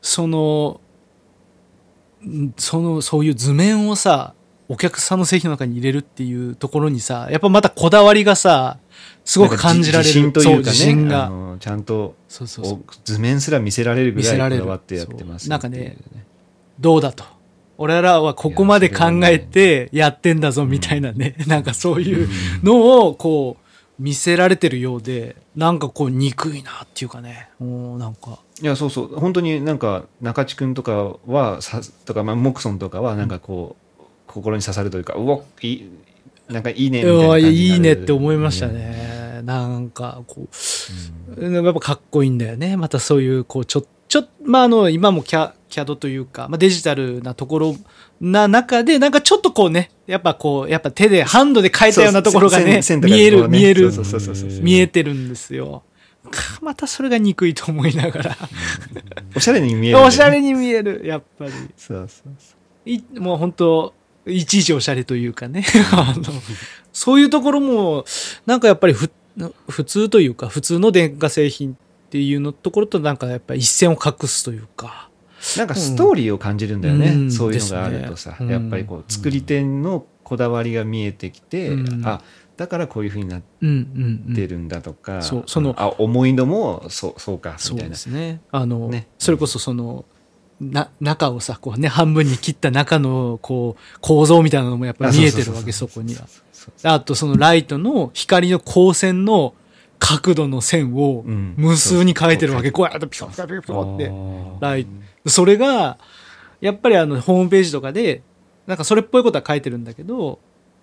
[0.00, 0.80] その、
[2.24, 4.34] んその、そういう図面をさ、
[4.68, 8.78] お客さんの製品の中に入れるっていうところにさ、やっぱまたこだわりがさ、
[9.24, 10.14] すごく感じられる。
[10.14, 11.16] 自自信というかね。
[11.16, 11.30] あが。
[11.30, 12.78] のちゃんとそうそうそう。
[12.78, 15.50] お図面すら見せられるぐらいこだわってやってますそう。
[15.50, 15.96] なんかね
[16.78, 17.24] どうだと。
[17.78, 22.28] 俺らはここまで考えてやってんだぞみたいなね、なんかそういう
[22.62, 23.65] のをこう
[23.98, 29.08] 見せられてるようで、なんかこう憎いなっていうかね、もうなんか、いやそうそう。
[29.16, 35.90] 本当になんか中地君とかはさとか、まあ、モクソンとかはなんかこう、心に刺さるというかうおいい
[36.48, 37.52] なんかいいねみたいなうわ感じになる。
[37.54, 39.42] いいねって思いましたね。
[39.44, 40.48] なんかこ
[41.38, 42.76] う、やっぱかっこいいんだよね。
[42.76, 47.76] またそういう、こう、ちょ、ちょ、まあ、あの、今もキャ、キャドというか、まあ、デジタルなところ
[48.18, 53.92] な中で、なんかちょっとこうね、やっぱこう、やっぱ手で、ハンドで書いたようなところがね、見える、見える
[54.62, 55.82] 見えてるんですよ。
[56.30, 58.36] かまたそれが憎いと思いながら、
[59.36, 61.52] おしゃれに見えるね、おしゃれに見える、やっぱり。
[61.76, 63.92] そうそうそいもう本当
[64.24, 65.62] いちいちおしゃれというかね。
[65.92, 66.24] あの
[66.90, 68.06] そういうところも
[68.46, 69.10] なんかやっぱりふ
[69.68, 71.76] 普通というか普通の電化製品っ
[72.08, 75.05] ていうのところとなんかやっぱり一線を画すというか。
[75.05, 75.05] う
[75.58, 77.32] なんかストーリーを感じるんだよね、うん。
[77.32, 78.52] そういうのがあるとさ、ね。
[78.52, 82.06] やっぱりこう作り手のこだわりが見えてきて、うん。
[82.06, 82.20] あ
[82.56, 84.68] だからこういうふうになっうんうんうんてるん。
[84.68, 87.96] だとか、そうそのあ思いのもそうそうかそうでみたいな。
[87.96, 88.40] すね。
[88.50, 89.08] あのね。
[89.18, 90.04] それこそその
[90.60, 99.54] な中をさこうね半分に切った中のこう構造みたいなのもやっぱり見えてるわけそこにはそうそうあとそのライトの光の光線の
[99.98, 102.70] 角度の線をうん無数に書いてるわけ。
[102.70, 104.12] こうやってピコピコピコピコって。
[104.60, 104.86] ライ
[105.26, 105.98] それが、
[106.60, 108.22] やっぱりあの、ホームページとかで、
[108.66, 110.38] なんかそれっぽいことは書いてるんだけど、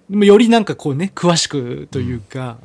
[0.10, 2.58] でもよりなんかこうね、詳しくというか、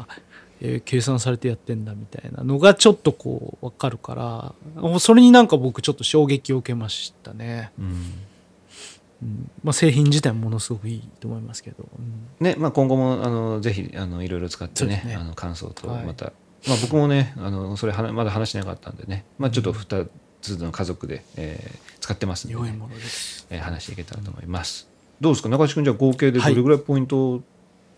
[0.61, 7.71] えー計算されてやってんだみたいなのがちょっとこう、わかるから、それになんか僕ちょっと衝撃を受けましたね。
[7.79, 8.13] うん
[9.23, 9.51] うん。
[9.65, 11.89] まあ、製品自体もものすごくいいと思いますけど。
[11.99, 12.45] うん。
[12.45, 15.17] ねまあ、今後もあのぜひあのいろいろ使ってねね。
[15.17, 16.05] あの感想とはい。
[16.05, 16.33] また、
[16.67, 20.09] まあ、僕もねあのそれはなまだ話してなかったんでね、まあ、ちょっと2
[20.41, 22.61] つの家族で、えー使ってますんで、ね。
[22.63, 23.47] 良いものです。
[23.51, 24.89] えー話していけたらと思います、
[25.21, 25.49] どうですか？
[25.51, 27.43] 中地君じゃあ合計でどれぐらいポイント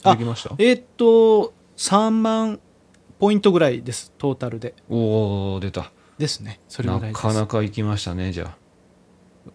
[0.03, 2.59] できました、えーっと、3万
[3.21, 4.75] ポイントぐらいです、トータルで。
[4.89, 5.93] おお出た。
[6.19, 6.59] ですね。
[6.69, 7.13] それぐらい。
[7.13, 8.57] なかなか行きましたねじゃあ、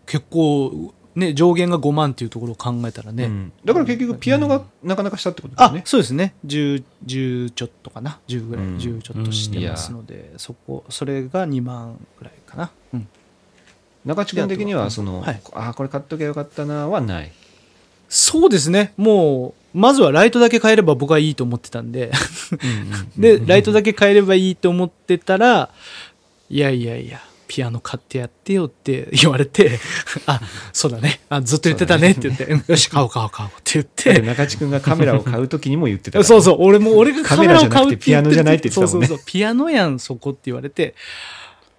[0.05, 3.25] 結構、ね、上限が5万っていうところを考えたらね。
[3.25, 3.53] うん。
[3.63, 6.35] だから結局ピアノがなかなかしたってことですあね、そうですね。
[6.45, 8.19] 10、10ちょっとかな。
[8.27, 8.77] 10ぐらい、うん。
[8.77, 13.07] 10ちょっとしてますので、そこそれが2万ぐらいかな、うん、
[14.05, 15.41] 中地君的にはその、はい。
[15.53, 17.31] ああこれ買っときゃよかったなはない。
[18.09, 18.93] そうですね。
[18.97, 22.11] もうまずはライトだけ変えれば僕はいいと思ってたんで、
[23.17, 25.69] で、ライトだけ変えればいいと思ってたら、
[26.49, 29.79] いやいやいや、ピアノ買ってやってよって言われて、
[30.25, 30.41] あ、
[30.73, 31.21] そうだね。
[31.29, 36.23] あずっと言ってたねって言って、うんよし、買おう買おう買おうって言って、中地君がカメラを買う時にも言ってたから。
[36.23, 39.07] そうそう、俺も、俺がカメラを買うって言ってピアノじゃないって言ってたもんね。
[39.07, 40.95] そうそうそう、ピアノやん、そこって言われて、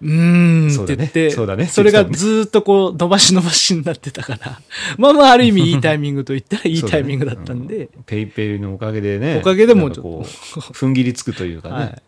[0.01, 1.05] うーんそうだね。
[1.05, 1.65] って言って、そうだね。
[1.65, 4.61] それがずーっとこう、伸ばし伸ばしになってたから、
[4.97, 12.01] まあまあ、ある意味 いいタイミングと言ったらいいタイミングだったんで、ペイペイのおかげでねおかげでもなんかこう踏ん切りつくというかね、はい。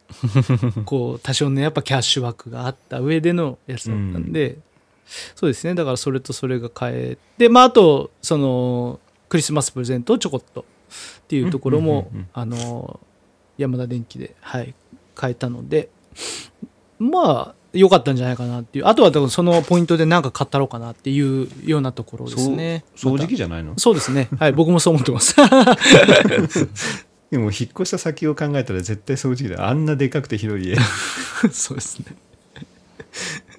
[0.86, 4.58] こう、多少ね、やっぱキャッシュ枠があった上でのやつだったんで、
[5.36, 5.74] そうですね。
[5.74, 13.00] だからそれとそれが変えて、まあ、あと、その、クリスマスプレゼントをちょこっとっていうところも、あの、
[13.58, 14.74] 山田電機で、はい、
[15.20, 15.90] 変えたので、
[17.00, 18.88] まあ、良かったんじゃないかなっていう。
[18.88, 22.84] あとは、そのポイントで何か買ったろうかなっていうようなところですね。
[22.96, 23.78] 掃除機じゃないの？
[23.78, 24.28] そうですね。
[24.40, 25.36] はい、僕もそう思ってます。
[27.32, 30.78] でも引っ越した先を考えたら絶対掃除機だあんなでかくて広い家い
[31.54, 32.06] そうですね。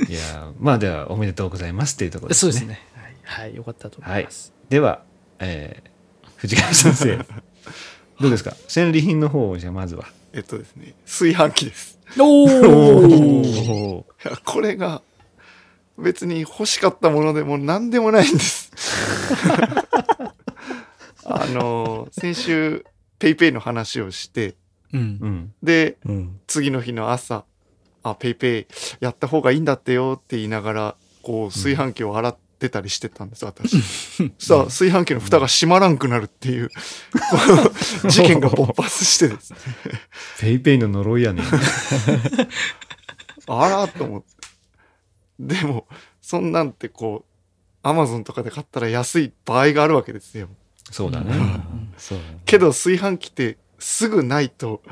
[0.09, 2.81] やーまあではおめでとうございますっていうところですねそうですね。
[3.25, 4.53] はい、はい、良かったと思はいいます。
[4.69, 5.03] では、
[5.39, 5.91] えー
[6.37, 7.17] 藤川先生
[8.21, 8.57] どうですか？
[8.67, 11.99] 戦利品の方をじゃあまずはえっとですね、炊飯器です。
[12.19, 13.73] おー。
[13.73, 15.03] おいやこれが
[15.99, 18.71] 別に欲しかったものでも何でもないんです。
[21.25, 22.85] あの先週
[23.19, 24.57] ペイペイの話をして
[24.93, 25.19] うん。
[25.21, 26.41] うんでうん。
[26.47, 27.45] 次の日の朝
[28.03, 28.67] 「あペイペイ
[29.01, 33.81] やった方がいいんだってよ」って言いながらこう炊飯器を洗ってたりしてたんです私。
[34.39, 36.71] さあ炊飯器の蓋が閉まらんくなるっていう
[38.09, 39.59] 事件が勃発してですね。
[40.39, 41.45] ペイペイの呪いやねん。
[43.47, 44.29] あらと思って。
[45.41, 45.87] でも、
[46.21, 47.31] そんなんてこう、
[47.83, 50.49] アマゾンとかで買ったら安い場合があるわけですよ。
[50.91, 51.33] そうだね、
[51.97, 52.41] そうだね。
[52.45, 54.83] けど炊飯器ってすぐないと、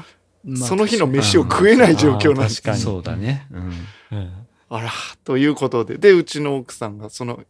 [0.45, 2.63] まあその日の飯を食えない状況なんです。
[2.63, 2.83] 確かに。
[2.83, 3.73] そうだね、うん、
[4.13, 4.33] うん。
[4.71, 4.91] あら、
[5.25, 5.99] ということで。
[5.99, 7.43] で、うちの奥さんがその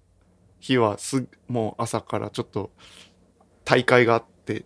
[0.60, 2.70] 日はす、もう朝からちょっと
[3.64, 4.64] 大会があって、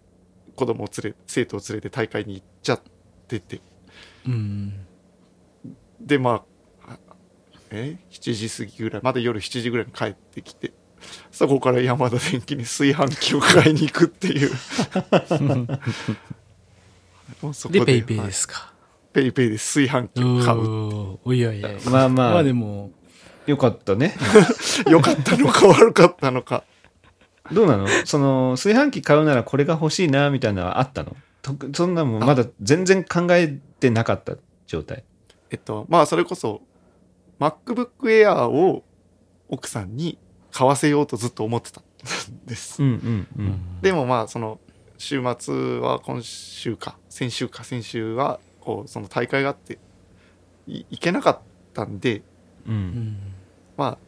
[0.57, 2.81] 子供を連れ、生徒を連れて大会に行っちゃっ
[3.29, 3.61] てて。
[4.27, 4.87] うん
[6.01, 6.45] で、ま
[6.87, 6.99] あ、
[7.71, 10.73] え ?7 時過ぎぐらい、まだ夜7時ぐらいに帰ってきて、
[11.31, 14.51] そこから山田電機に炊飯器を買いに行くっていう。
[17.41, 18.73] もうそこで、ペイペイはいですか。
[19.13, 21.19] ペイペイで炊飯器を買う。
[21.25, 21.71] おいやいや。
[21.91, 22.91] まあまあまあでも、
[23.47, 24.15] よかったね。
[24.89, 26.65] 良かったのか悪かったのか。
[27.53, 27.89] どうなの？
[28.05, 31.17] その炊飯器買うならこれが欲しいなみたいなのはあったの？
[31.43, 34.35] とそんなもんまだ全然考えてなかった
[34.67, 35.05] 状態。
[35.51, 36.63] えっと、まあそれこそ、
[37.41, 38.85] MacBook Air を
[39.49, 40.19] 奥さんに
[40.53, 41.85] 買わせようとずっと思ってたん
[42.47, 42.83] です。
[42.83, 43.81] うんうんうん。
[43.83, 44.61] でもまあその
[44.99, 49.81] 週末は今週か先週か先週はこうその大会があって
[50.69, 51.39] い行けなかっ
[51.75, 52.23] たんで
[52.67, 53.32] ううんん
[53.77, 53.99] まあ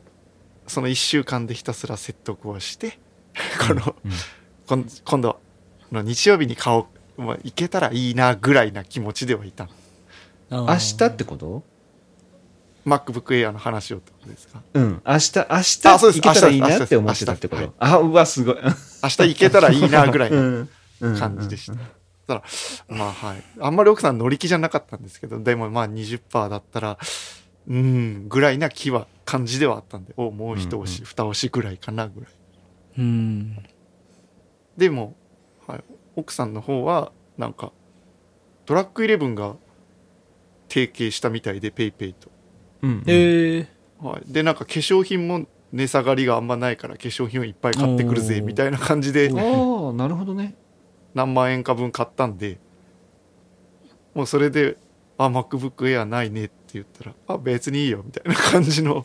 [0.66, 2.98] その1週間でひたすら説得をして
[3.66, 4.12] この、うん。
[4.66, 5.40] 今今度
[5.92, 6.86] の日曜日に買お
[7.18, 9.68] う、まあ、行けたらいいなぐらいな気持ちではいた
[10.50, 11.62] 明日ってこと
[12.86, 14.60] ？MacBook Air の話をってことですか？
[14.74, 15.02] うん。
[15.06, 16.20] 明日明日あそうです。
[16.20, 18.56] 行けたらいいなって思ってたってこ明日とあうわすごい。
[19.02, 20.68] 明日行けたらいいなぐらいのうん。
[21.00, 21.18] うん。
[21.18, 21.74] 感じでした。
[22.26, 22.42] ただ
[22.88, 23.44] まあはい。
[23.60, 26.98] あんまり奥さん乗り気じゃなかったんですけど、でもまあ20%だったら、
[27.68, 32.30] うん、ぐらいな気は、感じではあったんで、おもう一押し、うん二押しぐらいかなぐらい。
[32.98, 33.56] うん。
[34.76, 35.14] でも、
[35.66, 35.84] はい、
[36.16, 37.72] 奥さんの方は、なんか、
[38.66, 39.56] ドラッグイレブンが
[40.68, 42.30] 提携したみたいで、ペイペイと。
[42.82, 43.02] うんうん。
[43.06, 43.68] え
[44.00, 44.32] はい。
[44.32, 50.54] で、なんか化粧品も値下がりがあんまないから、化粧品をいっぱい買ってくるぜ、みたいな感じで、ああなるほどね。
[51.14, 52.58] 何万円か分買ったんで
[54.14, 54.76] もうそれで
[55.16, 59.02] 「あ MacBook Air ないね」って言ったら「あ別にいいよ」みたいな感じの。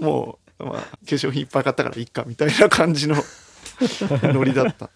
[0.00, 3.16] もう、まあ、化粧品いっぱい買ったからいいかみたいな感じの
[4.22, 4.90] ノリだった。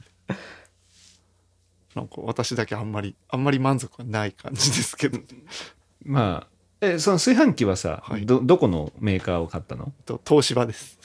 [1.95, 5.19] なんか私だけあんまりあんまり満足はない感じですけど。
[6.05, 6.51] まあ
[6.81, 8.25] えその炊飯器はさ、はい。
[8.25, 9.93] どどこのメーカーを買ったの？
[10.07, 10.99] と東芝です。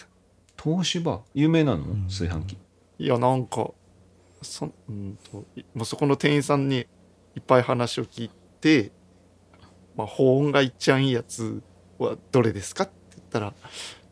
[0.61, 1.21] 東芝？
[1.33, 2.03] 有名なの、ん。
[2.03, 2.57] 炊飯器。
[2.97, 3.71] いやなんか
[4.41, 6.77] そ,、うん、といもうそこの店員さんに
[7.35, 8.93] いっぱい話を聞いて、
[9.95, 11.61] まあ、保温がいっちゃんいいやつ
[11.97, 13.53] はどれですかって言ったら、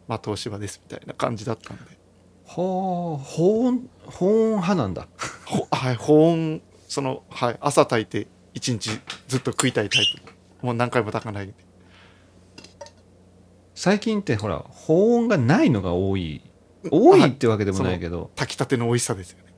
[0.07, 1.83] まあ、東芝ですみたいな感じだったんで。
[2.45, 3.17] はあ保
[3.65, 5.07] 温保温派なんだ。
[5.45, 8.91] ほはい、保温その、はい、朝炊いて一日
[9.27, 10.05] ずっと食いたいタイ
[10.61, 10.65] プ。
[10.65, 11.53] もう何回も炊かないで。
[13.75, 16.41] 最近ってほら保温がないのが多い。
[16.91, 18.31] 多いってわけでもないけど。
[18.35, 19.53] 炊きたての美味しさですよね。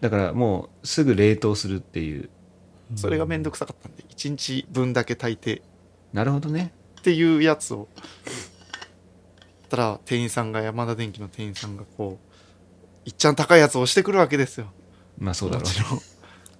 [0.00, 2.30] だからもうすぐ冷凍するっていう
[2.96, 5.62] それがめんどくさかったんで1日分だけ炊いて。
[6.12, 6.72] なるほどね。
[7.00, 7.88] っていうやつを
[9.68, 14.72] たら店員さんが山田電機の店員さんがこういっちゃん高いやつを押してくるわけですよ。
[15.18, 15.66] まあそうだろう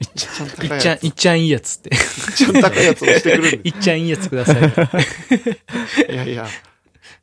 [0.01, 1.05] いっちゃん高いっちゃん、いやつ。
[1.05, 1.91] いっちゃんいいやつって。
[1.95, 2.01] いっ
[2.35, 4.63] ちゃん高いやつを押してくるんでいっちゃんいいやつください。
[6.13, 6.49] いやいや。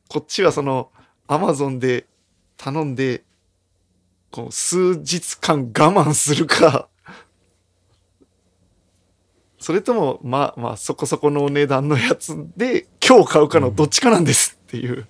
[0.08, 0.90] こっちはその
[1.26, 2.06] アマゾンで
[2.56, 3.24] 頼んで
[4.30, 6.88] こう数日間我慢するか
[9.68, 15.06] それともまあまあそこそこのお値段のやつで今日買うかのどっちかなんですっていう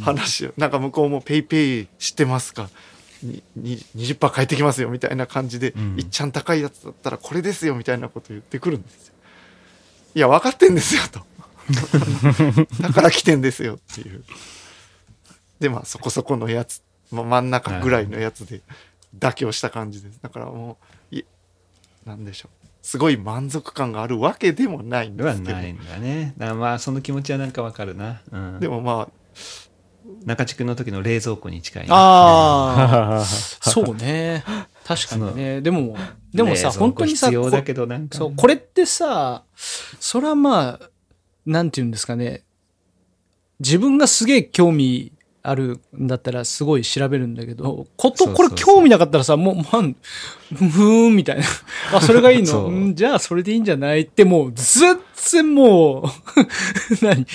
[0.00, 2.70] 話を、なんか向こうもペイペイ知ってますか？
[3.20, 5.98] にに20%返ってきますよみたいな感じで、うん。
[5.98, 9.14] いっちゃん高いやつだったらこれですよみたいなこと言ってくるんですよ。
[10.14, 11.26] いや分かってんですよと。
[12.80, 14.22] だから来てんですよっていう。
[15.58, 18.60] でまあそこそこのやつ、まあ、真ん中ぐらいのやつで
[19.18, 20.20] 妥協した感じです。
[20.22, 20.78] だからも
[21.10, 21.24] うい
[22.06, 25.52] なんでしょうすごい満足感があるわけでもないんですけど。
[25.52, 26.34] ないんだね。
[26.38, 29.08] まあその気持ちはなんかわかるな、うん、でもまあ
[30.24, 33.24] 中地区の時の冷蔵庫に近いねああ、
[33.60, 34.44] そうね。
[34.84, 35.60] 確かにね。
[35.60, 35.96] でも、
[36.32, 38.16] でもさ、本当にさ、だこけどなんか。
[38.16, 40.90] そう、これってさ、それはまあ、
[41.44, 42.42] なんて言うんですかね。
[43.60, 45.12] 自分がすげえ興味
[45.48, 51.44] あるんだったらすごい調べるんだけど、こと、これ興味なかったらさ、もう、まあ、ふーんみたいな。
[51.94, 54.02] あ、それがいいのんじゃあそれでいいんじゃない？
[54.02, 56.04] ってもう、全然もう、
[57.04, 57.26] 何？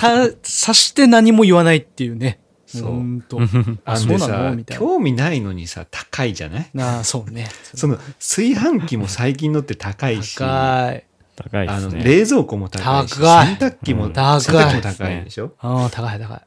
[0.00, 2.40] た、察して何も言わないっていうね。
[2.66, 3.38] そうほんと。
[3.86, 4.54] ああ、そうなんでさの？
[4.56, 4.80] みたいな。
[4.80, 6.70] 興味ないのにさ高いじゃない？
[6.78, 7.48] ああ、そうね。
[7.74, 10.48] その炊飯器も最近のって高いし高い。
[10.48, 11.00] あの
[11.50, 12.04] 高いですね。
[12.04, 15.52] 冷蔵庫も高いし高い洗濯機も、うん洗高い濯機も高いでしょ？
[15.60, 16.40] ああ、高い高い。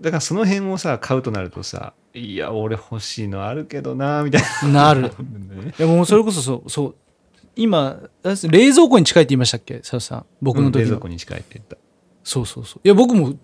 [0.00, 5.02] だからその辺をさ買うとなるとさいや俺欲しいのあるけどなみたいなる。
[5.02, 6.94] な、ね、いやもうそれこそそう、そう。
[7.56, 9.78] 今、冷蔵庫に近いって言いましたっけ？
[9.78, 10.26] 佐藤さん。
[10.40, 10.80] 僕の時の。
[10.82, 11.76] 冷蔵庫に近いって言った
[12.22, 12.80] そうそうそう。
[12.84, 13.34] いや、僕も、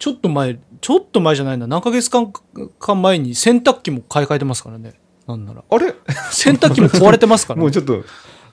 [0.00, 1.68] ちょっと前、ちょっと前じゃないな。
[1.68, 2.32] 何ヶ月間
[2.80, 4.94] か前に洗濯機も買い替えてますからね。
[5.28, 5.62] なんなら。
[5.70, 5.94] あれ？
[6.32, 7.62] 洗濯機も壊れてますから、ね。
[7.62, 8.02] もうちょっと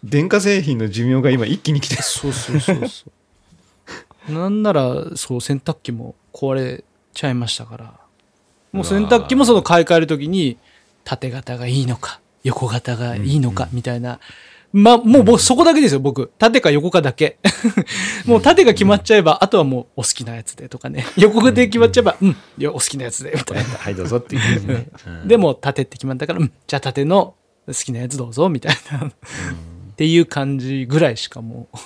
[0.04, 3.06] 電化製品の寿命が今一気に来てそうそうそうそ
[4.30, 4.32] う。
[4.32, 6.84] なんなら、そう、洗濯機も壊れ
[7.16, 7.94] ちゃいましたから。
[8.72, 10.58] もう洗濯機もその買い替えるときに、
[11.04, 14.20] 縦型がいいのか、横型がいいのか、みたいな。
[14.74, 16.34] まあ、もう僕、そこだけですよ、僕。
[16.38, 17.38] 縦か横かだけ。
[18.28, 21.06] もう縦が決まっちゃえば、あとはもうお好きなやつでとかね。
[21.16, 22.36] 横で決まっちゃえば、うん、
[22.68, 23.64] お好きなやつで、みたいな。
[23.64, 27.36] はいどうぞっていうね、うんでも、縦って決まったから、うん、じゃあ縦の
[27.68, 29.08] 好きなやつどうぞ、みたいな。
[29.08, 29.12] っ
[29.96, 31.78] ていう感じぐらいしかもう。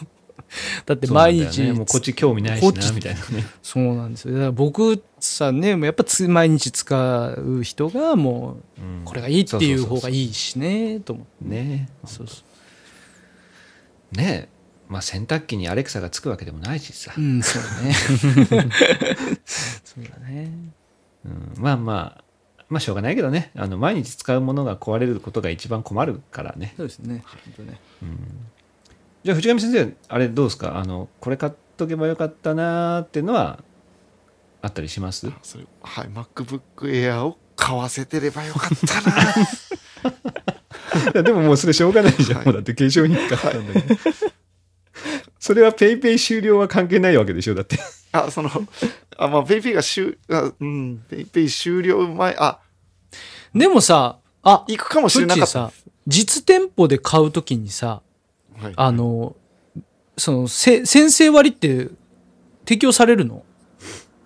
[0.86, 4.34] だって毎日、ねもうこっち興味ないしなみたいなねそうなんですよ。
[4.34, 11.46] だから僕さね、やっぱつ毎日使う人がもう、うんこれがいいっていう方がいいいしね、と思って。
[11.46, 12.44] ねそうそ
[14.12, 17.22] ねえまあ洗濯機にアレクサがつくわけでもないしさう。
[17.22, 17.94] う、ん、そうだね。
[19.84, 20.52] そうだね。
[21.26, 22.24] うんまあまあ
[22.70, 27.24] まあしょうがないけどねあの毎日使うものが壊れることが一番困るからねそうですね。
[27.26, 27.80] 本当ね。
[29.24, 30.78] じゃあ藤上先生あれどうですか？
[30.78, 33.60] あのこれ買っとけばよかったなーっていうのは
[34.62, 35.30] あったりします？
[35.44, 39.18] それはい MacBook Air を買わせてればよかったな
[41.12, 42.46] いやでももうそれしょうがないじゃん、はい。
[42.48, 43.96] もうだって化粧品買ったんだけど、
[45.40, 47.56] それはペイペイ終了は関係ないわけでしょ？
[47.56, 47.78] だって。
[48.12, 48.50] あその
[49.18, 52.60] あまあ PayPay が終あうん PayPay 終了前あ。
[53.54, 55.72] でもさ、あ、行くかもしプれなかった。
[56.08, 58.02] 実店舗で買うときにさ、
[58.62, 58.74] はい。
[58.76, 59.36] あの、
[60.18, 61.90] その、せ先生割って
[62.66, 63.44] 適用されるの？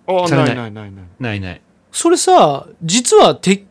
[0.06, 0.54] あされない。
[0.56, 1.04] ないないないない。
[1.18, 1.60] ないない。
[1.92, 3.64] それさ、実はて、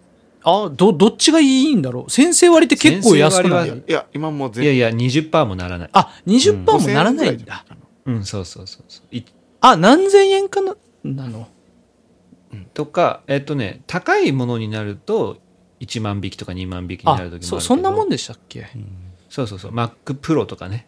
[0.43, 2.11] あ、ど、どっちがいいんだろう？
[2.11, 5.89] 先生割って結構安くないいやいや今もう全いやいや20%もならない。
[5.93, 7.23] あ、20%も5000ならないんだ。
[7.25, 7.65] 円ぐらいじゃない。
[7.65, 9.15] かなうんそうそうそうそう。
[9.15, 9.23] い
[9.61, 11.47] あ、何千円かな、なの？
[12.73, 15.37] とかえっとね高いものになると
[15.79, 17.47] 1万引きとか2万引きになある時もあるけど。
[17.47, 18.67] そ、そんなもんでしたっけ、
[19.33, 19.71] そうそうそう。
[19.71, 20.85] MacPro とかね。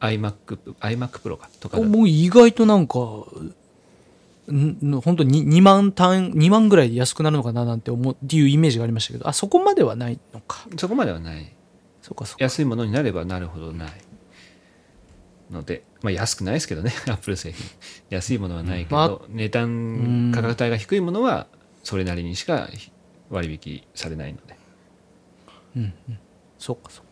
[0.00, 1.48] iMac iMac Pro か。
[1.60, 2.98] とかもう意外となんか、
[4.52, 10.66] ん本当に2万単、2万ぐらいで安くなるのかななんて思うっていうイメージがありましたけど、あ、そこまではないのか。
[10.76, 11.54] そこまではない。
[12.02, 12.42] そうかそうか。
[12.42, 13.90] 安いものになればなるほどない
[15.52, 16.92] ので、まあ、安くないですけどね。
[17.06, 17.64] アップル製品。
[18.10, 21.46] 安いものはないけど、まあ値段価格帯が低いものは
[21.84, 22.68] それなりにしか
[23.30, 24.56] 割引されないので。
[25.76, 26.18] うんうん。
[26.58, 27.05] そうかそ。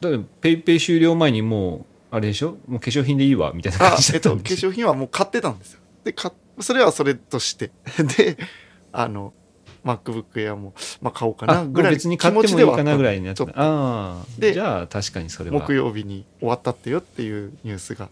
[0.00, 2.56] だからペイペイ終了前にもうあれでしょ？
[2.66, 4.70] もう化粧品でいいわみたいな感じだったんですよ。
[4.70, 5.80] 化粧品はもう買ってたんですよ。
[6.04, 7.70] でかそれはそれとして。
[8.18, 8.36] で
[8.92, 9.32] あの
[9.84, 14.24] MacBook Air も、まあ、買おうかあなぐらい別に買ってもいいかなぐらいになってああ。
[14.38, 15.60] でじゃあ確かにそれは。
[15.60, 18.08] 木曜日に終わったってよっていうニュースが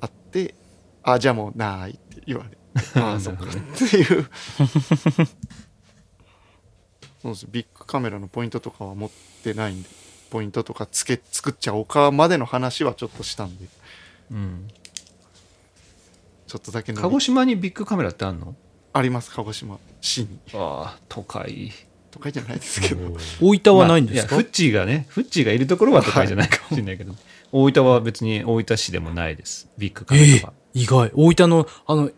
[0.00, 0.54] あって
[1.02, 2.58] あじゃあもうないって言われて。
[3.00, 4.26] ああそっかっていう。
[7.22, 7.46] そうです。
[7.50, 9.10] ビッグカメラのポイントとかは持っ
[9.42, 9.88] てないんで
[10.34, 13.66] ポイントとかつけ作っちゃおうかまでの話はちょっとしたんで。
[14.32, 14.68] うん。
[16.48, 18.56] ちょっとだけの鹿児島にビッグカメラってあんの？
[18.92, 19.78] あります鹿児島。
[20.00, 20.40] 市に。
[20.54, 21.70] ああ都会。
[22.10, 23.16] 都会じゃないですけど。
[23.40, 27.14] 大分はないんですか、まあやフッチーがねフッチーがいるところは都会じゃないかもしれないけど、
[27.52, 29.68] 大分は別に大分市でもないです。
[29.78, 31.12] ビッグカメええラは、意外。
[31.14, 32.10] 大分の、あの、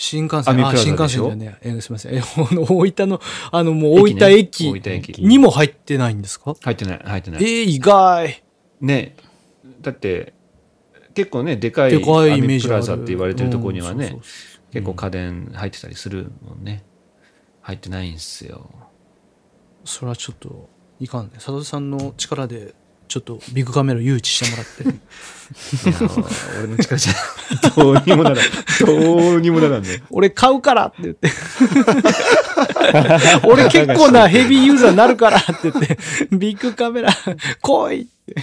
[0.00, 2.14] 新幹線、あ、新幹線じゃねえ、えすみません。
[2.14, 3.20] え、 あの大分の、
[3.50, 4.72] あの、もう大分駅。
[5.18, 6.54] にも入ってないんですか？
[6.62, 7.00] 入ってない。
[7.04, 7.44] 入ってない。
[7.44, 8.44] ええ意外。
[8.80, 9.16] ね。
[9.80, 10.34] だって
[11.14, 12.76] 結構ねでかいでかいイメージある。
[12.76, 14.72] ラザって言われてるところにはね、うんそうそうそう。
[14.72, 16.84] 結構家電入ってたりするもんね。
[17.62, 18.70] 入ってないんですよ。
[19.84, 20.68] それはちょっと、
[21.00, 21.32] いかんね。
[21.34, 22.74] 佐藤さんの力で、
[23.08, 25.00] ちょっとビッグカメラ誘致してもらって。
[26.58, 27.14] 俺の力じゃ
[27.74, 28.38] どうにもならん。
[28.86, 30.02] どうにもならんね。
[30.10, 31.30] 俺買うからって言って。
[33.44, 35.98] 俺結構なヘビーユーザーになるからって言って、
[36.36, 37.10] ビッグカメラ
[37.62, 38.34] 来いって。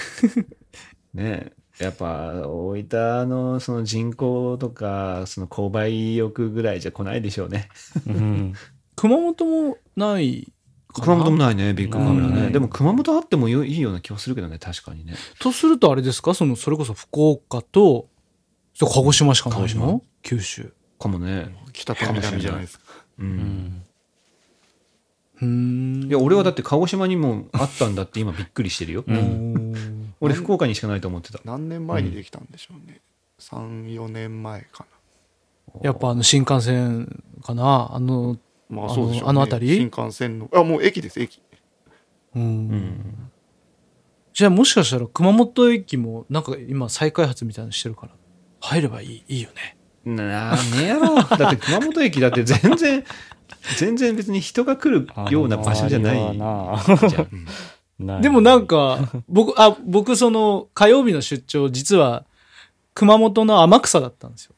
[1.13, 7.70] ねやっぱ大分のその人口とかその購買欲ぐらいじゃ来ないでしょうね。
[8.07, 8.53] うん。
[8.95, 10.51] 熊本もない
[11.01, 12.41] 熊本もないねビッグカメラね。
[12.47, 12.51] うん。
[12.51, 15.15] でも熊本あってもよいいような気はするけどね確かにね。
[15.39, 16.33] とするとあれですか？
[16.33, 18.07] その、それこそ福岡と、
[18.73, 19.85] そう鹿児島しかない鹿児島。
[19.87, 20.73] の九州。
[20.99, 21.55] かもね。
[21.73, 22.85] 北と南じゃないですか。
[23.19, 23.83] うん、
[25.41, 26.03] うん。
[26.07, 30.13] いや俺はだって鹿児島にもあったんだって今びっくりしてるよ、 うん。
[30.21, 31.39] 俺福岡にしかないと思ってた。
[31.43, 33.01] 何年前にできたんでしょうね、
[33.39, 34.85] 34年前か
[35.81, 37.89] やっぱあの新幹線かな？
[37.93, 38.39] あの、な
[38.70, 39.76] まああのそうでしょう、ね、あの辺り？
[39.78, 40.49] 新幹線の。
[40.53, 41.41] あもう駅です駅。
[42.36, 42.41] うん。
[42.43, 43.32] うん。
[44.34, 48.13] じゃあもしかしたら熊本駅もなんか今再開発みたいなのしてるから、
[48.59, 49.78] 入ればいい、いいよね。
[50.05, 51.16] なあねやろ。
[51.38, 53.03] だって熊本駅だって全然
[53.78, 56.18] 全然別に人が来るような場所じゃない。
[58.22, 58.99] でもなんか、
[59.30, 62.26] 僕、あ、僕その火曜日の出張、実は
[62.93, 64.55] 熊本の天草だったんですよ。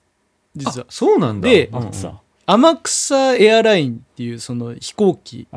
[0.55, 0.85] 実あは。
[0.89, 1.47] そうなんだ。
[1.47, 1.83] でうん。
[1.83, 5.47] うんさ天草エアラインっていうその飛行機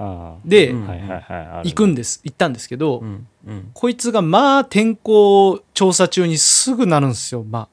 [0.44, 3.26] で行くんです、行ったんですけど、うん。
[3.46, 3.70] うん。
[3.72, 7.68] こいつがまあ天候調査中にすぐなるんですよ、ま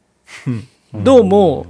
[0.46, 0.68] うん。
[0.94, 0.98] あ。
[1.04, 1.66] どうも、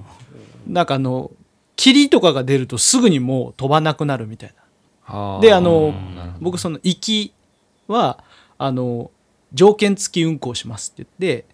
[0.67, 1.31] なんかあの、
[1.77, 4.53] 霧とかが出るとすぐにもう飛ばなくなるみたい
[5.05, 5.15] な。
[5.15, 5.93] はであの
[6.41, 7.33] 僕その行き
[7.87, 8.25] は
[8.57, 9.09] あの
[9.53, 11.45] 条件付き運行しますって言って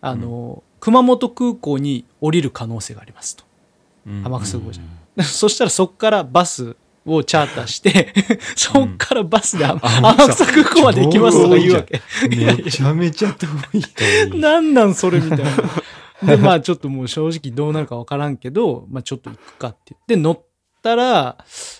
[0.00, 3.44] あの、熊本空港に降りる可能性がありますと。
[4.06, 4.24] うん。
[4.24, 4.82] 天草空港じゃ。
[4.82, 4.86] ん、
[5.22, 8.12] そしたらそこからバスをチャーターして
[8.56, 12.00] そこからバスで天天草空港まで行きますとか言うわけ。
[12.28, 13.46] めちゃめちゃ遠
[14.36, 15.50] い なんなんそれみたいな。
[16.22, 20.42] でまあちょっともう正直どうなるか分からんけど、まあ、ちょっと行くかって言って乗っ
[20.82, 21.38] たら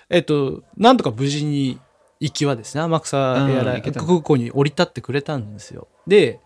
[0.08, 1.78] えっとなんとか無事に
[2.20, 3.18] 行きはですね天草
[3.50, 5.88] エアライン空港に降り立ってくれたんですよ。
[6.06, 6.40] で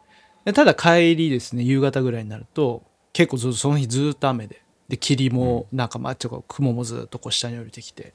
[0.53, 2.82] ただ帰りですね夕方ぐらいになると
[3.12, 8.14] 結構ずっとその日ずっと雨でで霧もなんかまあちょっと雲もずっとこう下に降りてきて。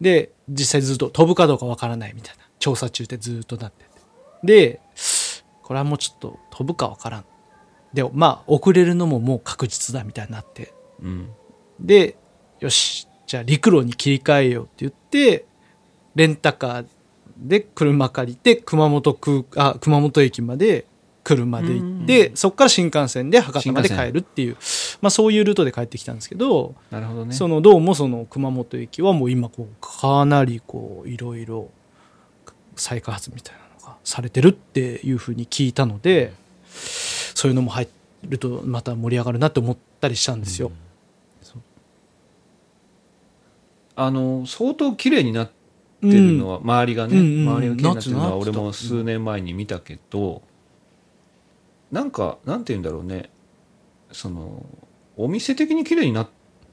[0.00, 2.44] で実際ずっと飛ぶかどうかわからないみたいな。
[2.58, 3.90] 調査中ってずっとなってて。
[4.44, 4.80] で
[5.62, 7.24] これはもうちょっと飛ぶかわからん。
[7.94, 10.74] でまあ遅れるのももう確実だみたいになって。
[11.00, 11.30] うん。
[11.80, 12.16] で
[12.60, 15.46] よしじゃあ陸路に切り替えようって言って
[16.14, 16.86] レンタカー
[17.38, 20.86] で車借りて熊本空あ熊本駅まで
[21.26, 24.56] 車で行ってそこから新幹線で博多まで帰るっていう、
[25.00, 27.34] まあ、そういうルートで帰ってきたんですけど、なるほどね。
[27.34, 31.68] そのどうもその熊本駅はもう今こうかなりこういろいろ
[32.76, 36.32] 再開発みたいなのがされてるっていうふうに聞いたので
[37.34, 37.88] そういうのも入
[38.28, 40.70] るとまた盛り上がるなって思ったりしたんですよ。
[43.96, 45.54] あの相当綺麗になって
[46.02, 47.48] るのは、周りがね、うんうんうん。
[47.48, 50.42] 周りが綺麗になってるのは俺も数年前に見たけど、
[51.92, 53.30] なんかなんて言うんだろうね。
[54.12, 54.64] その
[55.16, 56.28] お店的に綺麗になっ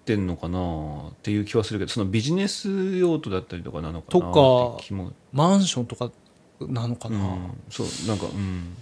[0.05, 1.09] てんのかな？
[1.09, 4.31] っていう気はするけどそのビジネス用途だったりとかなのかな？
[4.31, 4.83] とか
[5.31, 6.11] マンションとか
[6.59, 8.75] なのかな、うん、そうなんかうん。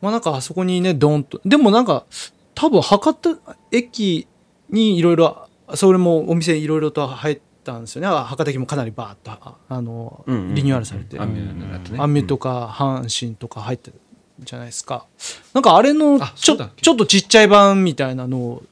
[0.00, 1.40] まあなんかあそこにねドーンと。
[1.44, 2.06] でもなんか
[2.54, 3.38] 多分博多
[3.70, 4.26] 駅
[4.68, 8.08] にいろいろそれもお店いろいろと入ったんですよね。
[8.08, 11.98] あ博多駅もかなりバーッとああの、うんうんうんリニューアルされて、アンミューだとね。
[12.00, 14.00] アンミュとか阪神とか入ってる
[14.44, 15.06] じゃないですか。
[15.54, 18.62] なんかあれのちょちょっとちっちゃい版みたいなの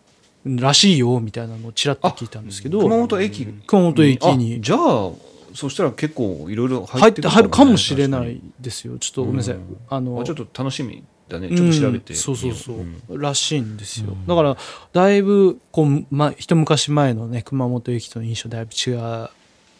[0.45, 2.81] らしいよみたいなのをちらっと聞いたんですけど。
[2.81, 3.47] 熊本駅？
[3.67, 4.57] 熊本駅に。
[4.57, 5.11] あじゃあ
[5.55, 8.99] そしたら結構いろいろ入入って入るかもしれないですよ。
[8.99, 9.77] ちょっとごめんなさい、うん。
[9.89, 11.49] あのあちょっと楽しみだね。
[11.49, 12.17] ちょっと調べてう。
[12.17, 13.21] んそうそうそう、ん。
[13.21, 14.57] らしいんですよ、うんだから
[14.93, 18.95] だいぶこう、ま、一昔前のね熊本駅との印象だいぶ違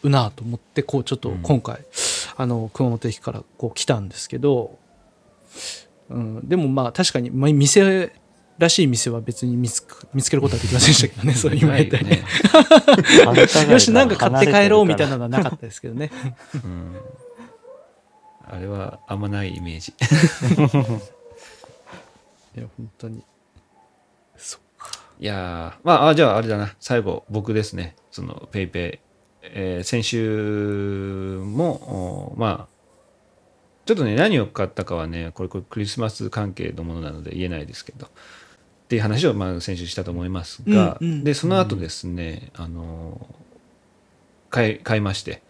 [0.03, 1.41] うなと思ってこうちょっとうん。
[1.41, 1.79] 今回、
[2.35, 4.77] あの熊本駅からこう来たんですけど、
[6.09, 8.11] うん、でもまあ確かに、まあ、店
[8.57, 12.23] らしい店は別に見つく見つけることはできませんでしたけどね そういう今言ったよね
[13.71, 16.11] よしなんか買って帰ろうみたいなのはなかったですけどね。
[16.63, 16.95] うん。
[18.43, 19.93] あれはあんまないイメージ。
[22.55, 23.23] いや本当に。
[24.35, 24.59] そ
[25.19, 26.75] いやーまああじゃああれだな。
[26.79, 27.95] 最後僕ですね。
[28.11, 28.99] そのペイペ
[29.41, 32.70] イ、えー先週もおまあ
[33.85, 38.07] ちょっとね何を買ったかはねこれこれクリスマス関係のものなので言えないですけど。
[38.07, 38.09] っ
[38.91, 41.23] ていう話をまあ先週したと思いますが、うんうん。
[41.23, 43.25] でその後ですね、あの
[44.49, 45.41] 買い買いまして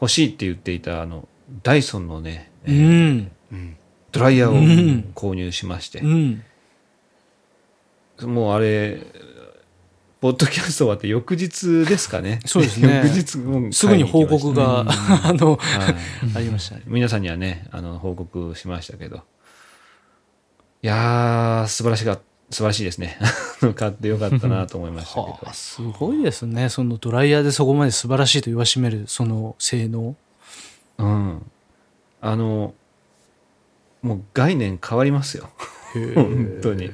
[0.00, 1.28] 欲しいって言っていたあの
[1.62, 3.10] ダイソンのね、えうー
[3.54, 3.76] ん
[4.10, 5.12] ドライヤーをうん。
[5.14, 6.00] 購入しまして。
[6.00, 6.42] う、ん。
[8.22, 9.02] もうあれ
[10.20, 12.40] ポッドキャスト終わって翌日ですかね。
[12.44, 13.02] そうですね。
[13.06, 16.82] 翌日もうすぐに報告が、あのはいありましたね。
[16.86, 19.22] 皆さんにはねあの報告しましたけど。
[20.82, 22.18] いやー素晴らしか
[22.50, 23.18] 素晴らしいですね。
[23.76, 25.22] 買ってよかったなと思いましたけど。
[25.22, 26.68] はあ、すごいですね。
[26.68, 30.16] そのドライヤーでそこまで素晴らしいと言わしめるその性能。
[30.98, 31.42] うん。
[32.20, 32.74] あの
[34.02, 35.50] もう概念変わりますよ。
[36.14, 36.90] 本当に。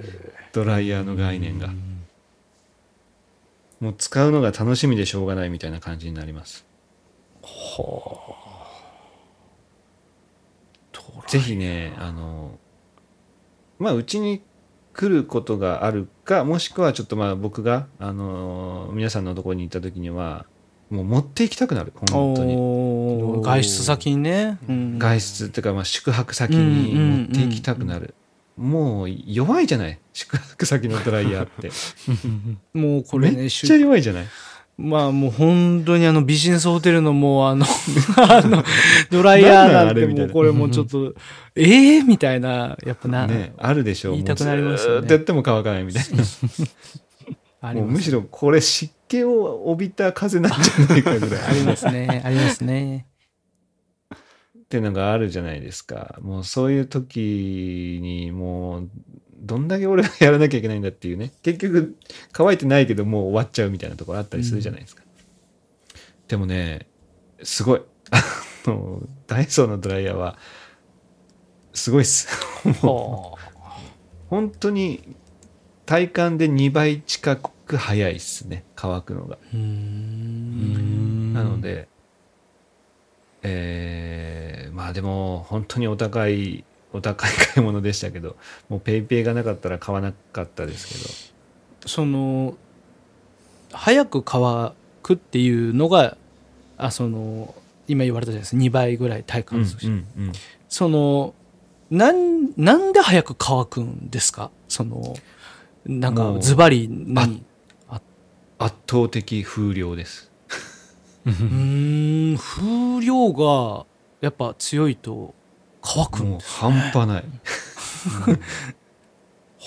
[0.52, 1.70] ドライヤーの概念が
[3.80, 6.64] もう使うのが楽しみでしょうがないみたいな感じになります。
[11.28, 12.58] ぜひねあの
[13.78, 14.42] まあうちに
[14.92, 20.46] 来ることがあるかもしくはちょっとまあ僕があの皆さんのところに行った時には
[20.90, 21.92] もう持って行きたくなる。
[22.10, 22.54] 本当に。
[23.42, 24.98] 外出先にね、うん。
[24.98, 28.14] 外出っていうかまあ宿泊先に持って行きたくなる
[28.56, 29.98] もう弱いじゃない？
[30.12, 31.70] 宿泊先のドライヤーって。
[32.78, 34.26] もうこれねめっちゃ弱いじゃない？
[34.76, 37.64] まあもう本当にあのビジネスホテルのもうあの
[38.18, 38.64] あの
[39.10, 41.14] ドライヤーなんてもうこれもうちょっと
[41.54, 45.04] ええみたいなやっぱな、ねあるでしょ言いたくなりますよね。
[45.04, 46.04] っとやっても乾かないみたい
[47.62, 47.72] な。
[47.74, 51.44] もうむしろこれ湿気を帯びた風なんじゃないかぐらい。
[51.44, 53.06] ありますねありますね
[54.74, 56.18] っていうのがあるじゃないですか。
[56.20, 58.90] もうそういう時にもう
[59.36, 61.30] どんだけ俺がやらなきゃいけないんだっていうね。
[61.44, 61.96] 結局
[62.32, 65.04] 乾いてないけどもう終わっちゃうみたいなところあったりするじゃないですか、
[66.26, 66.88] でもね
[67.44, 67.82] すごい。
[68.10, 68.20] あ
[68.68, 70.36] のダイソーのドライヤーは
[71.72, 72.26] すごいっす。
[72.64, 73.36] は
[74.28, 75.14] 本当に
[75.86, 78.64] 体感で2倍近く早いっすね。
[78.74, 79.38] 乾くのが。
[79.52, 81.86] なので、
[83.44, 88.36] えーまあでも本当にお高いお高い買い物でしたけど
[88.68, 91.32] もうペイペイがなかったら買わなかったです
[91.82, 92.56] けその
[93.72, 94.72] 早く乾
[95.02, 96.16] くっていうのが
[96.76, 97.54] あその
[97.86, 98.62] 今言われたじゃないですか。
[98.62, 100.32] 2倍ぐらい体ど、感する、うんうん
[100.68, 101.34] その
[101.90, 104.50] なんなんで早く乾くんですか？
[104.68, 105.14] その
[105.84, 107.44] なんかズバリ何？
[108.58, 110.30] 圧倒的風量です
[111.26, 112.36] うーん。
[112.36, 113.86] 風量が
[114.20, 115.34] やっぱ強いと
[115.82, 117.24] 乾くんもうです半端ない。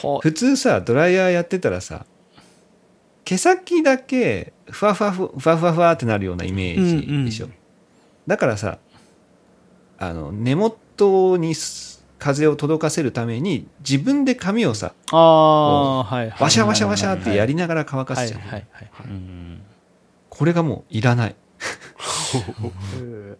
[0.03, 2.05] は普通さドライヤーやってたらさ
[3.25, 7.55] 毛先だけふわふわふふわふわふわってなるようなイメージでしょ、うんう
[8.27, 8.79] だからさ
[9.97, 18.43] あの根元にす風を届かせるために自分で髪をさああはいはいワシャワシャワシャってやりながら乾かはいすじゃ
[19.07, 19.61] ん。
[20.29, 21.35] これがもういらない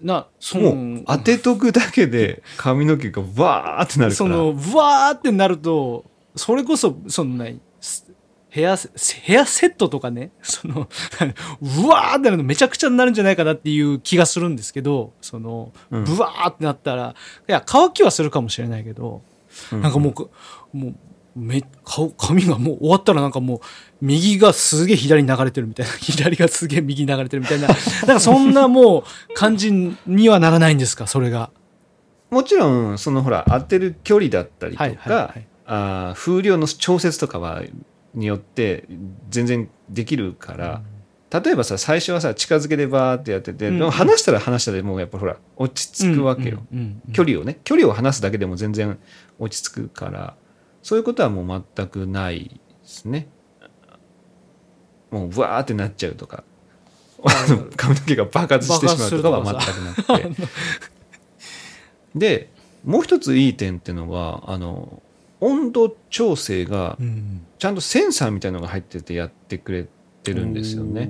[0.01, 4.11] なそものう当てとくだけで髪の毛がわーってなるから。
[4.11, 6.05] そのブワーってなると
[6.35, 8.05] それこそその何す
[8.49, 8.89] ヘアセ
[9.21, 10.87] ヘアセットとかねその
[11.61, 16.03] うわーってなるのめちゃくちゃになるんじゃないかなっていう気がするんですけどそのうん。
[16.05, 17.15] ブワーってなったら
[17.47, 19.21] いや乾きはするかもしれないけど、
[19.71, 19.81] うん。
[19.81, 20.31] なんかもうこ
[20.73, 20.95] もう
[21.37, 23.59] め顔髪がもう終わったらなんかもう
[24.01, 25.91] 右がすげえ左に流れてるみたいな。
[26.01, 27.67] 左がすげえ右に流れてるみたいな。
[27.67, 27.77] なん
[28.07, 31.07] かそんなもう感じにはならないんですか？
[31.07, 31.51] それが。
[32.29, 35.47] もちろんそのほら当てる距離だったりとか、はいはいはい。
[35.65, 37.61] あー風量の調節とかは
[38.13, 38.85] によって
[39.29, 40.81] 全然できるから、
[41.29, 43.77] 例えばさ最初はさ近づけでバーってやってて、うん。
[43.79, 47.13] でも離したら離したでもうやっぱほら落ち着くわけよ、うんうんうん。
[47.13, 48.97] 距離をね距離を離すだけでも全然
[49.39, 50.35] 落ち着くから
[50.87, 53.27] そういうことはもう全くないですね。
[55.11, 56.45] もうブワーってなっちゃうとか。
[57.75, 60.47] 髪の毛が爆発してしまうとかは全くなくて。
[62.15, 62.53] で
[62.85, 65.03] もう一ついい点っていうのがあの
[65.41, 67.41] 温度調整がうん。
[67.59, 69.89] ちゃんとセンサーみたいのが入っててやってくれ
[70.23, 71.09] てるんですよね。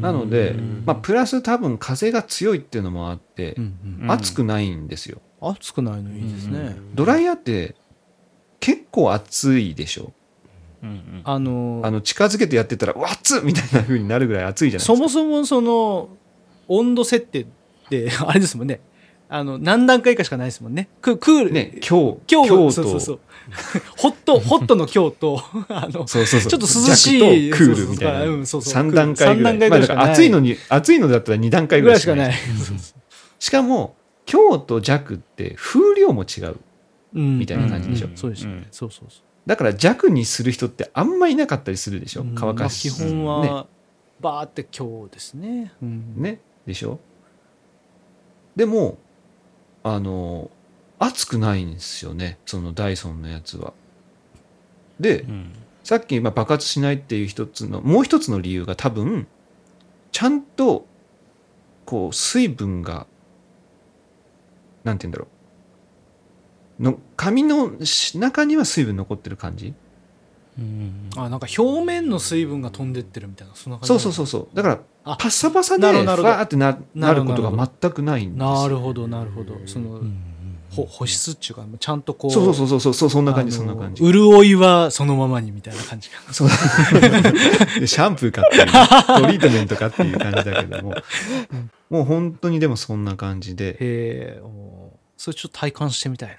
[0.00, 0.54] なので、
[0.86, 3.64] まあ、プラス多分風が強いっていうのもあって、うん
[4.02, 5.20] うん熱くないんですよ。
[5.42, 7.74] 熱くないのいいですね、ドライヤーって
[8.62, 10.12] 結構熱いでしょ。
[10.84, 11.22] うんうん。
[11.24, 14.96] あのあの近づけてやってたら「うわ熱っ!」みたいな風になるぐらい熱いじゃないですか。
[14.96, 16.08] そもそもその
[16.68, 17.46] 温度設定っ
[17.90, 18.80] て あれですもんね。
[19.28, 20.88] あの何段階かしかないですもんね。
[21.00, 22.70] ククール、ね今日今日今日と。
[22.70, 23.20] そうそうそう。
[23.98, 26.50] ホットホットの今日と あのそうそうそう。
[26.50, 28.24] ちょっと涼しいクールみたいな。
[28.26, 28.82] うんそうそう。
[28.84, 29.52] 3段階ぐらい。
[29.54, 29.84] 三段階ぐまあだからい。
[29.84, 32.36] しからない熱いのに熱いのだったら2段階ぐぐらいしかならい
[33.40, 33.96] しかも
[34.26, 36.46] 強と弱って風量も違う。
[36.46, 36.60] うん
[37.12, 38.08] みたいな感じでしょ。
[38.08, 38.16] うん。
[38.16, 38.66] そうですよね、うん。
[38.70, 39.22] そうそうそう。
[39.46, 42.22] だから弱にする人ってあんまいなかったりするでしょ。
[42.22, 42.34] うん。
[42.34, 43.66] 乾かしまあ基本は
[44.20, 46.14] バーって今日ですね、うん。
[46.16, 46.40] ね。
[46.66, 47.00] でしょ。
[48.54, 48.98] でも
[49.82, 50.50] あの
[50.98, 52.38] 熱くないんですよね。
[52.46, 53.72] そのダイソンのやつは。
[55.00, 55.52] でうん。
[55.82, 59.26] さっきまあ爆発しないっていう一つのもう一つの理由が多分
[60.12, 60.86] ちゃんと
[61.84, 63.06] こう水分が
[64.84, 65.28] なんて言うんだろう
[66.80, 69.74] の髪のし中には水分残ってる感じ？
[70.58, 71.10] うん。
[71.16, 74.56] あなんか表面の水分が飛んでってるみたいなそんな感じそうそうそうそう。
[74.56, 76.34] だからあパッサパサでフなるほどなるほど。
[76.34, 78.54] ァーってななることが全くないんですよ。
[78.54, 80.00] なるほどなるほどその、
[80.70, 84.02] ほ保湿っていうかちゃんとこうそうそうそうそうそうそんな感じそんな感じ。
[84.02, 86.48] 潤いはそのままにみたいな感じかそう。
[87.80, 88.66] でシャンプーかっていう
[89.22, 90.94] トリートメントかっていう感じだけども。
[91.90, 93.70] もう本当にでもそんな感じで。
[93.70, 96.36] へえおそれちょっと体感してみたいな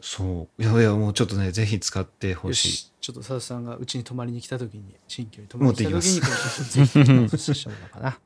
[0.00, 0.62] そう。
[0.62, 2.68] いやいやもうちょっとねぜひ使ってほよしい。
[2.70, 6.32] しちょっと佐々さんがうちに泊まりに来た時に新居に泊まりに来た時にこれ
[6.64, 8.18] ちょってもらおうかな。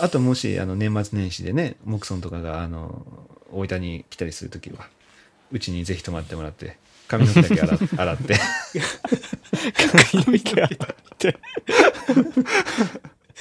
[0.00, 3.06] あともしあの年末年始でねモクソンとかがあの
[3.52, 4.88] 大分に来たりするときは
[5.50, 6.78] うちにぜひ泊まってもらって
[7.08, 8.38] 髪の毛だけ洗 洗って。
[10.12, 10.68] 髪の毛洗っ
[11.18, 11.38] て。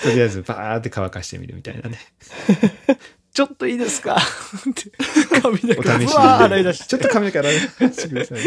[0.03, 1.97] とりあえずバーって乾かしてみるみたいなね
[3.37, 4.17] ちょっといいですか？
[5.43, 6.79] 髪のお毛う洗い出し。
[6.79, 8.39] でちょっと髪の毛洗い出してください。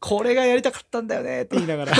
[0.00, 1.92] これがやりたかったんだよねって言いながら。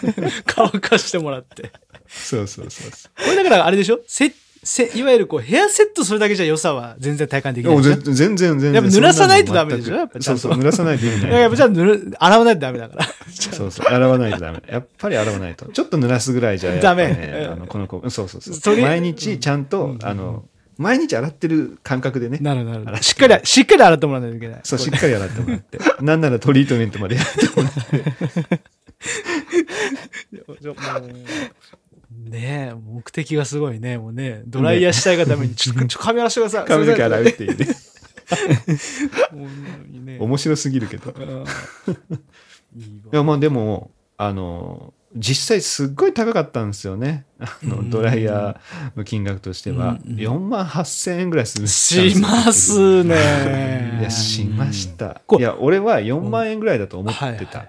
[0.48, 1.70] 乾かしてもらって。
[2.08, 4.00] そうそうそうそこれだからあれでしょ？
[4.06, 4.32] せ
[4.64, 8.72] せいわゆるこうヘアセットするだけじゃ良さは全然体感できない全然全然。
[8.72, 9.94] やっぱ濡らさないとダメでしょ？
[9.94, 13.04] やっぱそうそう濡らさないと意味ないいややっぱじゃあぬる洗わないとダメだから。
[13.30, 14.62] そうそう洗わないとダメ。
[14.66, 15.66] やっぱり洗わないと。
[15.66, 17.46] ちょっと濡らすぐらいじゃねダメ。
[17.52, 20.44] あのこの子そうそうそそうれ毎日ちゃんと、あの
[20.78, 22.38] 毎日洗ってる感覚でね。
[22.40, 24.60] なるなるしっかりしっかり洗ってもらわないといけない。
[24.62, 25.78] そうしっかり洗ってもらって。
[26.00, 27.80] なんならトリートメントまでやってもらって。
[32.30, 33.98] ねえ目的がすごいね。
[33.98, 37.56] もうねドライヤーしたいがためにちょっとちょ髪洗わしてください髪の毛洗うっていう
[40.04, 40.18] ね。
[40.20, 41.12] 面白すぎるけど。
[43.12, 47.24] いやまあでもあの実際すっごい高かったんですよね。
[47.40, 49.98] あのドライヤーの金額としては。
[50.04, 50.18] うんうん。
[50.18, 53.98] 4万8000円ぐらいするしますね。
[54.00, 55.22] いやしました。
[55.26, 57.68] こいや俺は4万円ぐらいだと思ってた、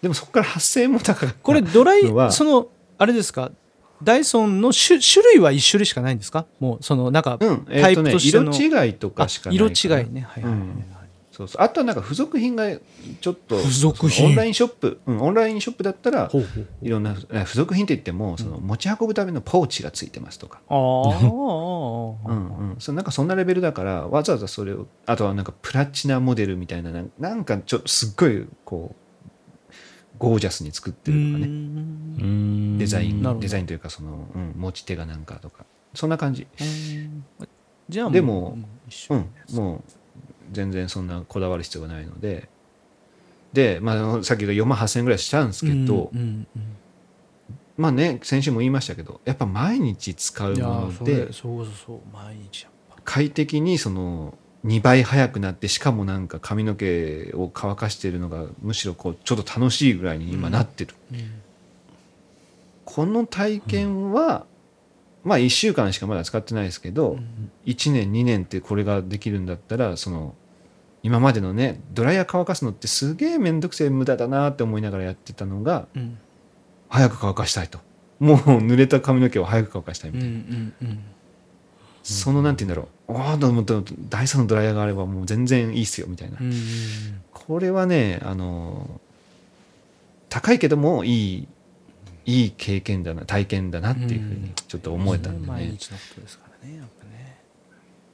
[0.00, 1.34] でもそこから8000円も高かった。
[1.34, 2.02] これドライ
[2.32, 3.52] そのあれですか？
[4.02, 6.46] ダイソンの種種類は一種類しかないんですか？
[6.58, 8.52] もうそのなんか、タイプとしての。
[8.52, 10.22] 色違いとかしかない色違いね。
[10.22, 10.84] はいはいはい、うん
[11.36, 11.62] そうそう。
[11.62, 12.64] あとはなんか付属品が
[13.20, 14.26] ちょっと付属品。
[14.26, 16.30] オンラインショップ、うん、オンラインショップだったら
[16.80, 28.96] いろんなえ付属品って言ってもその持ち運ぶためのポーチがついてますとか、ああうんうん、そのなんかそんなレベルだからわざわざそれをあとはなんかプラチナモデルみたいななんかちょっとすっごいこう
[30.18, 31.46] ゴージャスに作ってるとかね。
[31.46, 32.78] うん。
[32.78, 35.66] デザインデザインというかその、うん、持ち手がなんかとか。
[35.92, 36.46] そんな感じ。
[37.90, 38.56] じゃあでも
[39.10, 39.82] うん、もう
[40.52, 42.48] 全然そんなこだわる必要がないので。
[43.52, 46.76] で、まあ、さっき言った4万8000円ぐらいしたんですけど、うんうん
[47.76, 52.96] まあね先週も言いましたけどやっぱ毎日使うものでそうそうそう毎日やっぱ。
[53.04, 54.34] 快適にその
[54.64, 60.94] 2倍速くなってしかもなんか髪の毛を乾かしているのがむしろこうちょっと楽しいぐらいに今なってる、
[62.84, 64.46] この体験は、
[65.26, 67.18] まあ1週間しかまだ使ってないですけど、
[67.66, 70.34] 1年2年ってこれができるんだったらその
[71.02, 76.18] 今までのねドライヤー乾かすのってすげえ面倒くせえ無駄だなって思いながらやってたのがうん。
[76.88, 77.80] 早く乾かしたいと。
[78.20, 80.98] もう濡れた髪の毛を早く乾かしたいみうんたいな、うんうん
[82.04, 83.18] そのなんて言うんだろう。
[83.20, 86.54] ああダイソンのドライヤーがあればもう全然いいっすよみたいな、うんうん
[87.32, 89.00] これはねあの
[90.28, 91.48] 高いけどもいい
[92.26, 97.40] いい経験だな体験だなっていうふうにちょっと思えたんでね、毎日のことですからねやっぱね。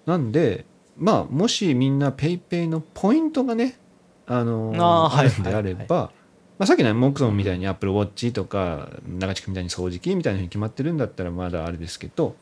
[0.06, 0.66] なんで
[0.98, 3.78] まあもしみんな PayPay のポイントがね
[4.26, 4.72] あの
[5.10, 6.14] あるんであれば、はい
[6.58, 12.36] まあ、さっきのモックソンみたいに Apple Watch とか長地君みたいに掃除機みたいなふうに決まってるんだったらまだあれですけど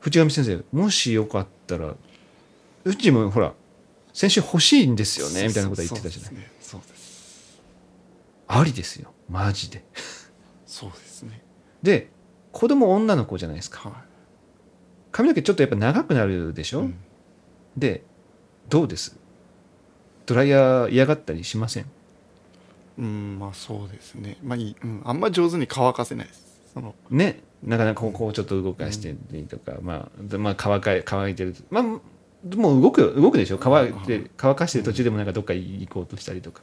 [0.00, 1.94] 藤上先生もしよかったら
[2.84, 3.54] うちもほら
[4.12, 6.44] 先週欲しいんですよねみたいなことは言ってたじゃない。
[6.60, 7.60] そうです。
[8.48, 9.82] ありですよマジで
[10.72, 11.42] そうですね。
[11.82, 12.08] で
[12.50, 13.90] 子供女の子じゃないですか。
[13.90, 14.04] は
[15.10, 16.94] 髪の毛ちょっとやっぱ長くなるでしい、ょ、うん。
[17.76, 18.02] で
[18.70, 19.18] どうです？
[20.24, 21.86] ドライヤー嫌がったりしません？
[22.98, 24.38] うんまあそうですね。
[24.42, 26.70] まあいい、うん、あんま上手に乾かせないです。
[26.72, 31.54] そのねなかなかこうこうちょっと動かしてりとか、まあでまあ乾か乾いてる。
[31.68, 32.00] まあも
[32.78, 33.58] う動くよ動くでしょ？
[33.60, 36.62] 乾いて乾かしてる途中でもなんかどっか行こうとしたりとか。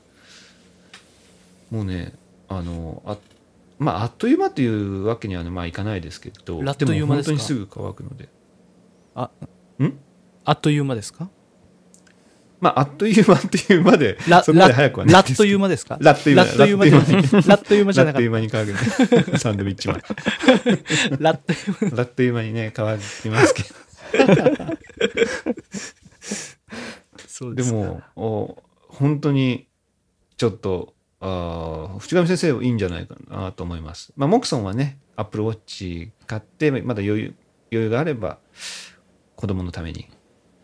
[1.70, 2.14] もうね
[2.48, 3.18] あのあ
[3.80, 7.34] まああっという間というわけにはねまあいかないですけどあっという間ですか？
[7.34, 8.30] も本当にすぐ乾くので。
[9.16, 9.32] あ
[9.82, 9.98] ん？
[10.46, 11.30] あっという間ですか？
[12.60, 15.98] まああっという間っていうまでラそこまで早くはないラッという間ですか？
[16.02, 18.66] ラッという間ラッという間じゃないラッという間じゃなかっラッという間に乾
[19.24, 20.14] くサンドウィッチマンた
[21.20, 21.98] ラッという間。
[21.98, 23.70] ラッという間にね乾きますけど。
[27.28, 27.56] そうか。
[27.56, 29.70] ですもお本当に
[30.36, 34.14] ちょっとあー淵上先生いいんじゃないかなと思います。
[34.16, 37.36] まあ、モクソンはねアップルウォッチ買ってまだ余裕
[37.72, 38.40] 余裕があれば
[39.36, 40.08] 子供のために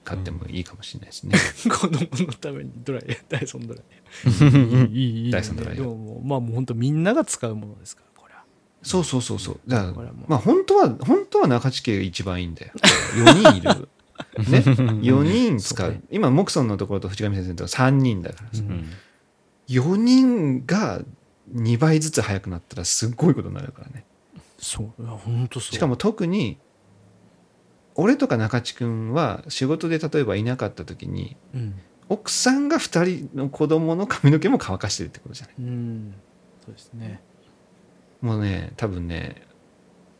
[0.06, 1.38] 買ってもいいかもしれないですね。
[1.70, 3.84] 子供のためにドライヤーダイソンドライ
[4.26, 4.92] ヤー。
[4.94, 5.84] いいいいいいダイソンドライヤー。
[5.84, 8.44] でもまあもう本当みんなが使うものですからこれは。
[8.84, 9.60] そうそうそうそう。
[9.68, 12.72] だからまあ本当は本当は中地家が一番いいんだよ。
[13.18, 13.90] 4人いる。
[14.38, 15.88] ね、4人使う。
[15.88, 16.04] そうね。
[16.12, 18.90] 今モクソンのところと淵上先生のところ3人だからさ、うん
[19.68, 21.02] 4人が
[21.54, 24.06] 2倍ずつ速くなったらすっごいことになるからね。
[24.58, 25.76] そう本当そう。
[25.76, 26.58] しかも特に
[27.96, 31.76] 俺とか中地君は仕事で例えばいなかった時にうん、
[32.10, 35.56] 奥さんが2人の子供の髪の毛も乾かしてるってことじゃない？
[35.60, 36.14] うん、
[36.66, 37.22] そうですね。
[38.22, 39.44] もうね多分ね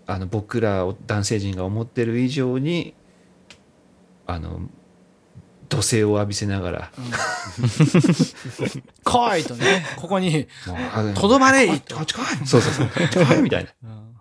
[0.06, 2.94] あの僕ら男性陣が思ってる以上に
[4.28, 4.62] あの
[5.70, 6.92] 土星を浴びせながら。
[9.04, 10.48] 来いとねここに
[11.16, 12.48] とどまれこっちこっち来い。
[12.48, 12.88] そうそうそう。
[12.88, 13.72] こっち来いみたいな。
[13.90, 14.16] うん。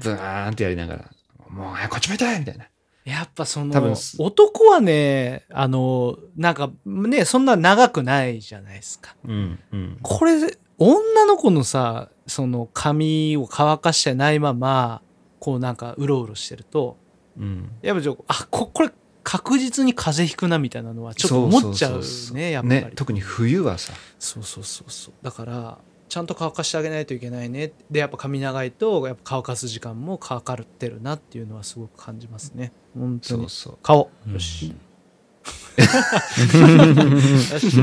[0.00, 1.10] ブーンってやりながら。
[1.50, 2.66] もうこっち向いてみたいな。
[3.04, 9.14] やっぱその男はねあのなんかねそんな長くないじゃないですか。
[9.24, 9.98] うんうん。
[10.02, 10.32] これ
[10.78, 15.02] 女の子のさその髪を乾かしてないまま
[15.38, 16.96] こうなんかうろうろしてると
[17.38, 17.70] うん。
[17.82, 18.90] やっぱちょあここれ
[19.24, 22.02] 確実に風邪ひくなみたいなのはちょっと思っちゃう
[22.34, 23.92] ねやっぱり、ね特に冬はさ。
[24.18, 25.14] そうそうそうそう。
[25.22, 27.72] だからちゃんと乾かしてあげないといけないね。
[27.90, 32.72] でやっぱ髪長いとやっぱ乾かす時間もかかってるなっていうのはすごく感じますね。
[32.94, 33.40] 本当に。
[33.40, 33.78] そうそう。
[33.82, 34.10] 顔。
[34.26, 34.34] うん。
[34.34, 34.74] よし、い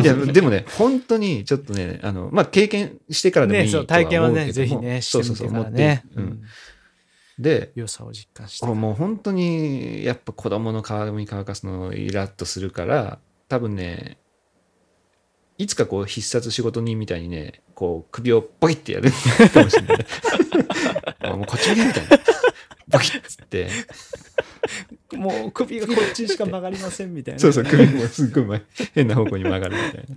[0.05, 4.05] やでもね本当にちょっとねあのまあ経験してからでもいいとは思うけども。
[4.05, 6.03] 体験はねぜひねしてみてからね。
[6.15, 6.21] そうそうそう持って。
[6.21, 6.41] うん、
[7.41, 8.65] で良さを実感して。
[8.65, 14.17] もう本当にやっぱ子供の髪乾かすのイラッとするから多分ね
[15.57, 19.11] いつかこう必殺仕事人みたいにねこう首をポイってやる
[19.53, 20.05] かもしれない。
[21.23, 22.19] あもうこっち向けみたいな。
[22.91, 23.69] ポキッつって。
[25.13, 27.39] もう首がこっちしか曲がりませんみたいな。
[27.39, 28.61] そうそう首もすっごい前
[28.93, 30.15] 変な方向に曲がるみたいな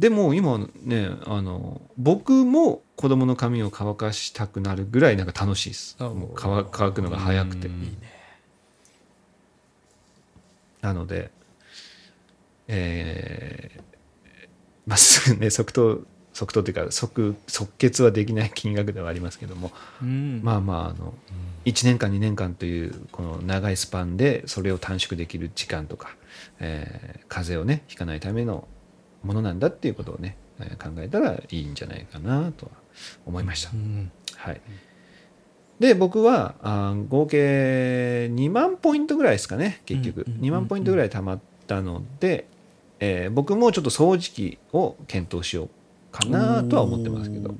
[0.00, 5.96] でも今ねあの僕も子供の髪を乾かしたくなるぐらいなんか楽しいです。
[6.00, 7.68] あもう乾乾くのが早くて。
[7.68, 7.96] うんいいね。
[10.80, 11.30] なので、
[12.66, 13.82] えー
[14.86, 16.00] まあ、すぐ ね、即答、
[16.32, 19.70] 即答というか、即、即決はできない金額ではありますけども、
[20.02, 20.40] うん。
[20.42, 21.12] まあまあ、あの、
[21.66, 26.16] 1年間、2年間という、この長いスパンで、それを短縮できる時間とか、
[26.60, 28.66] えー風邪をね、ひかないための
[29.22, 32.72] ものなんだっていうことをね、えー考えたらいいんじゃないかなとは
[33.26, 33.76] 思いましたう。
[33.76, 34.60] んはい。
[35.78, 40.24] で、僕は、あー合計2万ポイントぐらいですかね、結局。
[40.26, 42.46] うんうんうん2万ポイントぐらい貯まったので、
[42.98, 45.68] えー僕もちょっと掃除機を検討しよう
[46.12, 47.54] かなとは思ってますけど。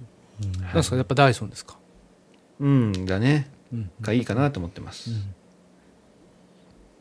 [0.62, 0.96] なんですか？
[0.96, 1.78] やっぱダイソンですか？
[2.60, 3.50] うん、だね。
[3.72, 5.10] うんがいいかなと思ってます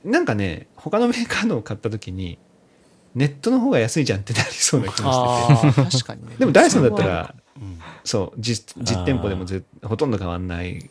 [0.05, 0.10] う。
[0.10, 2.38] んなんかね、他のメーカーのを買った時に、
[3.16, 5.91] ネットの方が安いじゃんってなりそうな気もしてて。
[5.97, 6.36] 確かにね。
[6.38, 7.16] でもダイソンだったそれは。
[7.16, 7.36] ら、
[8.03, 10.82] そう実実店舗でもぜほとんど変わんないっ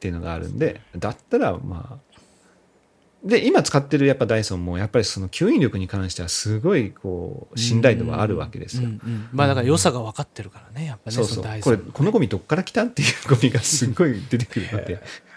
[0.00, 2.14] ていうのがあるんでだったらまあ。
[3.24, 8.82] で今使ってるやっぱダイソンもやっぱりその吸引力に関してはすごいこう信頼度はあるわけですよ。
[8.82, 11.44] うんうんまあだから良さが分かってるからねやっぱねそうそう。
[11.44, 11.76] のダイソン。
[11.78, 15.02] これこのゴミどっから来たっていうゴミがすごい出てくるので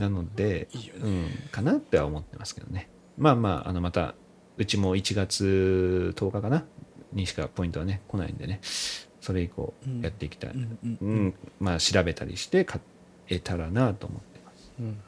[0.00, 1.00] なのでいいよね。
[1.02, 2.88] うん、かなっては思ってますけどね。
[3.16, 4.14] まあまああのまた
[4.56, 6.64] うちも1月10日かな？
[7.12, 8.60] にしかポイントはね来ないんでね。
[9.20, 12.80] それ以降うんやっていきたい、うんうんうんまあ調べたりして買
[13.28, 14.72] えたらなと思ってます。
[14.78, 14.98] うん。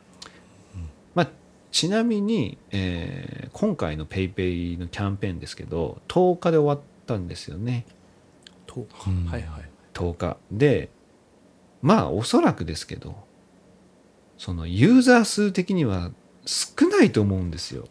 [1.14, 1.28] まあ、
[1.70, 7.86] ちなみに、えー今回の PayPay のキャンペーンですけど10日で終わったんですよね。
[8.66, 9.24] とうん。
[9.24, 9.68] はいはい。
[9.94, 10.36] 10日。
[10.50, 10.90] で
[11.82, 13.25] まあおそらくですけど
[14.38, 16.10] そのユーザー数的には
[16.44, 17.88] 少ないと思うんですよ。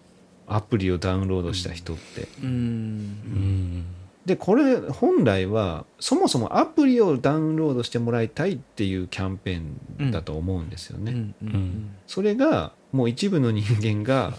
[0.48, 2.28] アプリをダウンロードした人って。
[2.43, 2.50] うん。
[2.50, 3.86] うん。
[4.26, 11.12] でこれ本来はそもそもアプリをダウンロードしてもらいたいっていうキャンペーンだと思うんですよね。
[11.12, 11.96] うんうんうん。
[12.08, 14.34] それがもう一部の人間が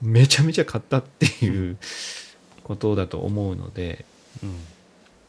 [0.00, 1.76] めちゃめちゃ買ったっていう
[2.64, 4.04] ことだと思うので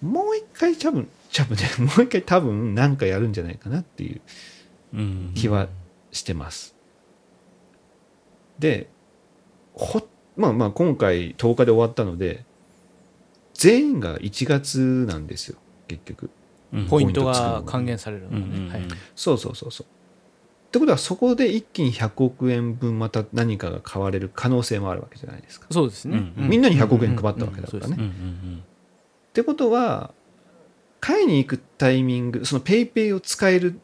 [0.02, 4.22] もう一回多分多分ねもう一回多分何かやるんじゃないかなっていう
[4.94, 5.32] うん。
[5.36, 5.68] 気は
[6.12, 6.76] してます。
[8.60, 8.90] で
[9.74, 10.02] ほ
[10.36, 12.46] まあまあ今回10日で終わったので
[13.54, 15.58] 全員が1月なんですよ
[15.88, 16.24] 結局。
[16.72, 19.88] うんポイントがが還元されるのうんうんねはいそうそうそうそう。
[19.88, 25.66] ってことはそこで一気に100億円分また何かが買われる可能性もあるわけじゃないですか。
[25.72, 27.96] そうですねうんみんなに100億円配ったわけだからね。
[27.96, 30.14] ってことは
[31.00, 33.80] 買いに行くタイミングそのペイペイを使える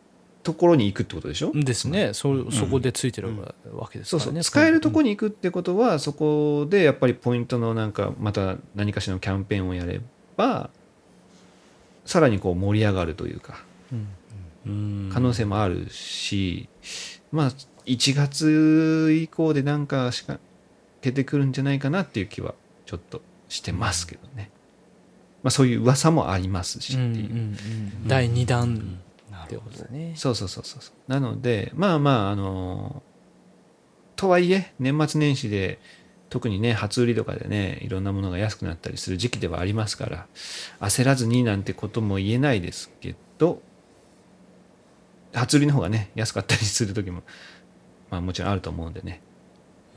[0.45, 2.13] ところに行くってことでしょ、ですね。
[2.13, 3.29] そそこでついてる
[3.73, 4.43] わけですそうそう、からね。
[4.43, 10.01] 使えるところに行くってことはそこでやっぱりポイントのなんかまた何かしらのキャンペーンをやれ
[10.37, 10.69] ば
[12.05, 14.07] さらにこう盛り上がるというかうん。
[14.67, 16.69] うん可能性もあるし、
[17.31, 17.51] まあ
[17.85, 20.39] 1月以降でなんかしか
[21.01, 22.53] 出てくるんじゃないかなっていう気は
[22.85, 24.51] ちょっとしてますけどね、
[25.43, 28.07] まあ、そういう噂もありますしっていう、うんうんうん。
[28.07, 28.99] 第2弾
[29.45, 30.13] ってことだね。
[30.15, 31.11] そうそうそうそうそう。
[31.11, 33.03] なのでまあまああの
[34.15, 35.79] とはいえ年末年始で
[36.29, 40.27] 特にね初売りとかでねいろんなものが安くなったりする時期ではありますから
[40.79, 43.61] 焦らずになんてことも言えないですけど
[45.33, 47.23] 初売りの方がね安かったりする時も
[48.09, 49.21] まあもちろんあると思うんでね。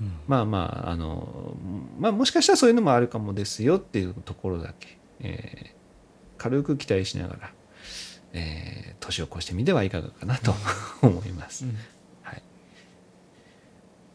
[0.01, 0.12] うん。
[0.26, 1.55] まあまああの
[1.99, 5.78] まあもしかしたらそういうのもあるかもですよっていうところだけ、えー
[6.38, 7.53] 軽く期待しながら、
[8.33, 10.55] えー年を越してみてはいかがかなと
[11.03, 11.64] 思います。
[11.64, 11.76] うん。
[12.22, 12.43] はい、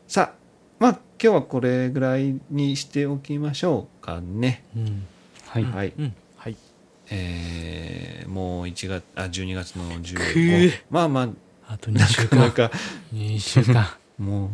[0.07, 0.33] さあ
[0.79, 0.91] まあ
[1.21, 4.63] 今日はこれぐらいにしておきましょうかね。
[4.75, 5.07] うん。
[5.47, 5.63] はい。
[5.63, 6.15] はい、うん。
[6.37, 6.57] はい。
[7.09, 10.71] えーもう1月あ12月のく15ー。
[10.89, 11.21] まあま
[11.67, 12.29] ああと2な週間。
[12.29, 12.71] かなか。
[13.13, 13.87] 2週間。
[14.17, 14.49] もう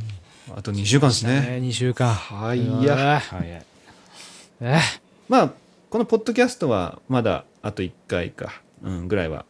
[0.55, 1.59] あと2週間ですね。
[1.61, 2.13] 2週間。
[2.13, 2.83] はい。
[2.83, 3.19] や。
[3.19, 3.65] 早い。
[4.61, 4.79] え
[5.27, 5.53] まあ
[5.89, 9.45] このポッドキャストはまだあと1回か、うん、ぐらいは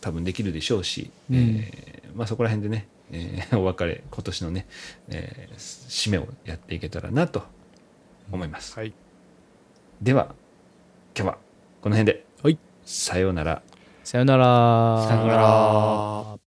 [0.00, 1.36] 多分できるでしょうし、うん。
[1.36, 4.66] えーまあ、そこら辺でね、えー お別れ今年のね、
[5.08, 7.42] えー締めをやっていけたらなと
[8.30, 8.92] 思います、はい。
[10.00, 10.34] では
[11.16, 11.38] 今日は
[11.82, 12.58] この辺で、はい。
[12.84, 13.62] さようなら。
[14.04, 15.06] さよなら。
[15.08, 16.39] さようなら